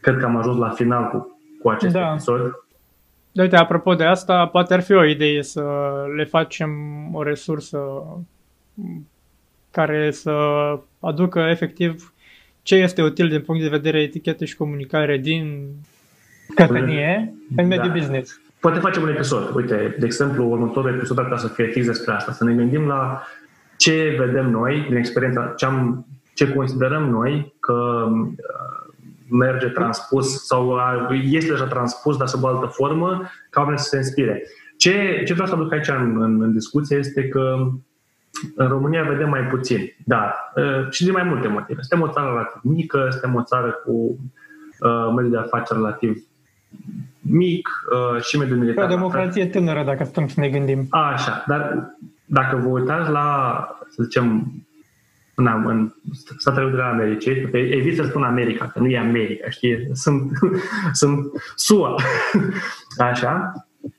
[0.00, 2.10] cred că am ajuns la final cu, cu acest da.
[2.10, 2.52] episod.
[3.32, 5.64] De uite, apropo de asta, poate ar fi o idee să
[6.16, 6.70] le facem
[7.12, 7.78] o resursă
[9.70, 10.32] care să
[11.00, 12.12] aducă efectiv
[12.62, 15.68] ce este util din punct de vedere etichetă și comunicare din
[16.54, 17.98] companie în mediul da.
[17.98, 18.40] business.
[18.60, 19.54] Poate facem un episod.
[19.54, 22.32] Uite, de exemplu, următorul episod ar putea să fie fix despre asta.
[22.32, 23.22] Să ne gândim la
[23.76, 28.28] ce vedem noi din experiența, ce, am, ce considerăm noi că uh,
[29.30, 30.68] merge transpus sau
[31.10, 34.42] uh, este deja transpus, dar sub altă formă, ca oamenii să se inspire.
[34.76, 37.70] Ce, ce vreau să aduc aici în, în, în discuție este că
[38.54, 41.80] în România vedem mai puțin, dar uh, și din mai multe motive.
[41.80, 46.22] Suntem o țară relativ mică, suntem o țară cu uh, mediul de afaceri relativ
[47.30, 48.84] mic uh, și mediul militar.
[48.84, 50.86] O democrație tânără, dacă stăm să ne gândim.
[50.90, 51.92] A, așa, dar
[52.24, 54.52] dacă vă uitați la, să zicem,
[55.34, 55.92] în, în
[56.36, 59.88] Statele Unite ale Americii, evit să spun America, că nu e America, știi?
[59.92, 60.30] Sunt,
[61.00, 61.94] sunt SUA.
[63.10, 63.52] Așa,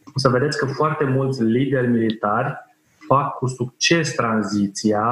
[0.06, 2.54] o să vedeți că foarte mulți lideri militari
[3.08, 5.08] fac cu succes tranziția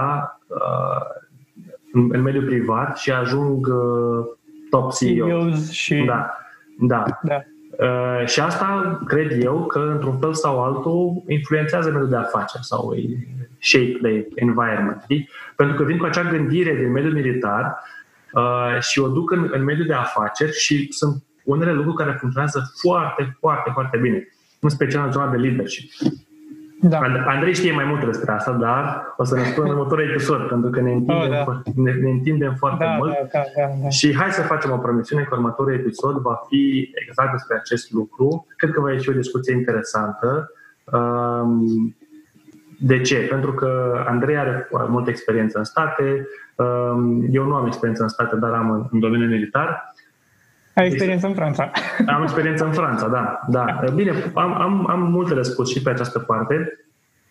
[0.48, 1.26] uh,
[1.94, 4.26] în, în mediul privat și ajung uh,
[4.70, 5.72] top CEOs.
[5.72, 5.96] și...
[5.96, 6.38] Da,
[6.80, 7.04] da.
[7.24, 7.42] da.
[7.78, 12.96] Uh, și asta, cred eu, că într-un fel sau altul influențează mediul de afaceri sau
[13.60, 15.02] shape the environment.
[15.04, 15.30] Știi?
[15.56, 17.78] Pentru că vin cu acea gândire din mediul militar
[18.34, 22.72] uh, și o duc în, în mediul de afaceri și sunt unele lucruri care funcționează
[22.82, 24.28] foarte, foarte, foarte bine,
[24.60, 25.92] în special în zona de leadership.
[26.82, 27.00] Da.
[27.26, 30.70] Andrei știe mai mult despre asta, dar o să ne spun în următorul episod, pentru
[30.70, 31.62] că ne întindem, oh, da.
[31.76, 33.12] ne, ne întindem foarte da, mult.
[33.12, 33.90] Da, da, da, da.
[33.90, 38.48] Și hai să facem o promisiune că următorul episod va fi exact despre acest lucru.
[38.56, 40.52] Cred că va ieși o discuție interesantă.
[40.84, 41.96] Um,
[42.80, 43.16] de ce?
[43.16, 48.36] Pentru că Andrei are multă experiență în state, um, eu nu am experiență în state,
[48.36, 49.94] dar am în domeniul militar
[50.78, 51.72] ai experiență în Franța.
[52.16, 53.40] Am experiență în Franța, da.
[53.48, 53.84] da.
[53.96, 56.86] Bine, am, am, am multe de spus și pe această parte.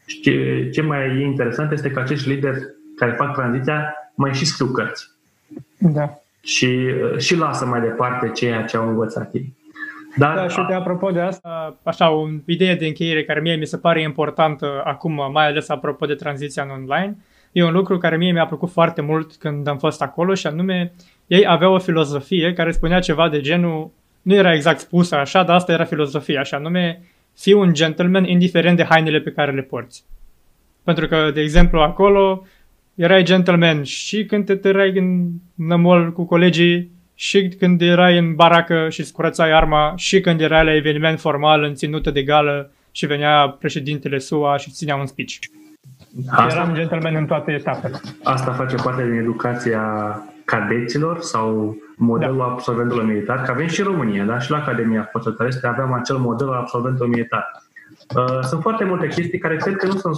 [0.07, 2.59] Și ce, ce mai e interesant este că acești lideri
[2.97, 5.11] care fac tranziția mai și scriu cărți.
[5.79, 6.15] Da.
[6.41, 6.87] Și,
[7.19, 9.55] și lasă mai departe ceea ce au învățat ei.
[10.17, 13.67] Dar, da, și de apropo de asta, așa, o idee de încheiere care mie mi
[13.67, 17.17] se pare importantă acum, mai ales apropo de tranziția în online,
[17.53, 20.93] e un lucru care mie mi-a plăcut foarte mult când am fost acolo și anume
[21.27, 23.91] ei aveau o filozofie care spunea ceva de genul,
[24.23, 27.03] nu era exact spusă așa, dar asta era filozofia, așa nume,
[27.37, 30.05] fii un gentleman indiferent de hainele pe care le porți.
[30.85, 32.47] Pentru că, de exemplu, acolo
[32.95, 38.89] erai gentleman și când te tărai în nămol cu colegii, și când erai în baracă
[38.89, 43.07] și îți curățai arma, și când erai la eveniment formal în ținută de gală și
[43.07, 45.35] venea președintele SUA și ținea un speech.
[46.31, 48.01] Asta, Eram gentleman în toate etapele.
[48.23, 49.83] Asta face parte din educația
[50.47, 52.45] cadeților sau modelul da.
[52.45, 54.39] absolventelor militar, că avem și în România, da?
[54.39, 57.45] și la Academia Forțelor Terestre aveam acel model al absolventului militar.
[58.17, 60.17] Uh, sunt foarte multe chestii care cred că nu sunt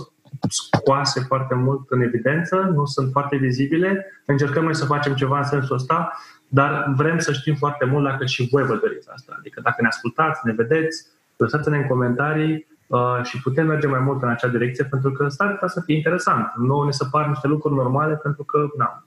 [0.48, 4.06] scoase foarte mult în evidență, nu sunt foarte vizibile.
[4.24, 6.12] Încercăm noi să facem ceva în sensul ăsta,
[6.48, 9.34] dar vrem să știm foarte mult dacă și voi vă doriți asta.
[9.38, 11.06] Adică dacă ne ascultați, ne vedeți,
[11.36, 15.50] lăsați-ne în comentarii uh, și putem merge mai mult în acea direcție pentru că s-ar
[15.50, 16.52] putea să fie interesant.
[16.56, 19.04] Nu ne se par niște lucruri normale pentru că na,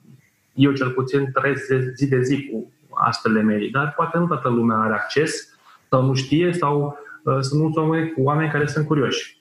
[0.54, 4.48] eu cel puțin trăiesc zi de zi cu astfel de medii, dar poate nu toată
[4.48, 8.86] lumea are acces sau nu știe sau uh, sunt mulți oameni cu oameni care sunt
[8.86, 9.40] curioși.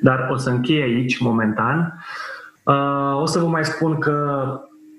[0.00, 2.04] Dar o să închei aici momentan.
[2.62, 4.46] Uh, o să vă mai spun că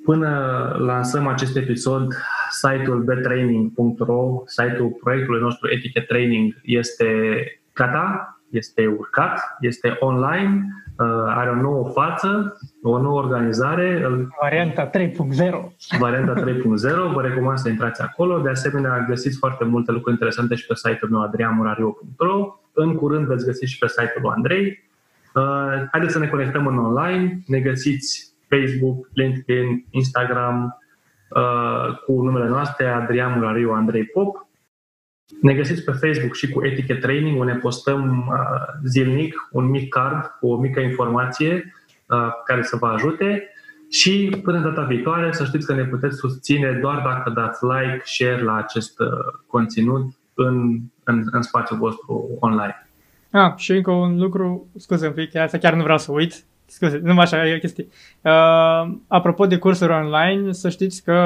[0.03, 2.13] până lansăm acest episod,
[2.49, 7.43] site-ul betraining.ro, site-ul proiectului nostru Etiquette Training este
[7.73, 10.90] gata, este urcat, este online, uh,
[11.27, 14.07] are o nouă față, o nouă organizare.
[14.41, 14.97] Varianta 3.0.
[15.99, 16.43] Varianta 3.0,
[17.13, 18.39] vă recomand să intrați acolo.
[18.39, 22.59] De asemenea, găsiți foarte multe lucruri interesante și pe site-ul meu adriamurario.ro.
[22.73, 24.89] În curând veți găsi și pe site-ul lui Andrei.
[25.33, 27.39] Uh, haideți să ne conectăm în online.
[27.45, 30.77] Ne găsiți Facebook, LinkedIn, Instagram
[31.29, 34.49] uh, cu numele noastre Adrian Murariu, Andrei Pop
[35.41, 40.25] ne găsiți pe Facebook și cu Etiquette Training, unde postăm uh, zilnic un mic card
[40.39, 41.73] cu o mică informație
[42.07, 43.49] uh, care să vă ajute
[43.89, 48.41] și până data viitoare să știți că ne puteți susține doar dacă dați like, share
[48.41, 49.07] la acest uh,
[49.47, 52.85] conținut în, în, în spațiul vostru online.
[53.31, 56.99] Ah, și încă un lucru, scuze un pic, asta chiar nu vreau să uit, Scuze,
[57.03, 57.87] nu așa, e o chestie.
[58.21, 61.17] Uh, apropo de cursuri online, să știți că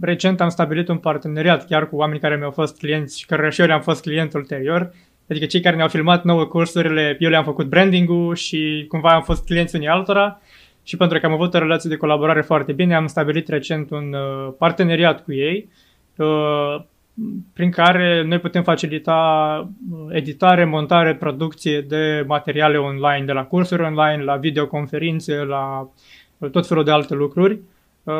[0.00, 3.60] recent am stabilit un parteneriat chiar cu oameni care mi-au fost clienți și care și
[3.60, 4.92] eu le-am fost client ulterior.
[5.30, 9.44] Adică cei care ne-au filmat nouă cursurile, eu le-am făcut branding-ul și cumva am fost
[9.44, 10.40] clienți unii altora.
[10.82, 14.12] Și pentru că am avut o relație de colaborare foarte bine, am stabilit recent un
[14.12, 15.68] uh, parteneriat cu ei.
[16.16, 16.82] Uh,
[17.52, 23.82] prin care noi putem facilita uh, editare, montare, producție de materiale online, de la cursuri
[23.82, 25.90] online, la videoconferințe, la
[26.50, 27.60] tot felul de alte lucruri.
[28.02, 28.14] Uh,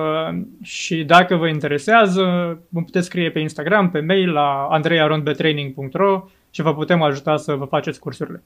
[0.63, 2.23] și dacă vă interesează,
[2.69, 7.65] vă puteți scrie pe Instagram, pe mail, la andrearondbetraining.ro și vă putem ajuta să vă
[7.65, 8.43] faceți cursurile.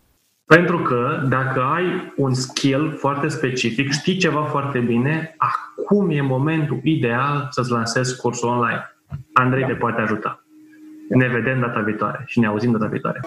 [0.47, 6.81] Pentru că dacă ai un skill foarte specific, știi ceva foarte bine, acum e momentul
[6.83, 8.96] ideal să-ți lansezi cursul online.
[9.33, 9.67] Andrei da.
[9.67, 10.45] te poate ajuta.
[11.09, 13.21] Ne vedem data viitoare și ne auzim data viitoare.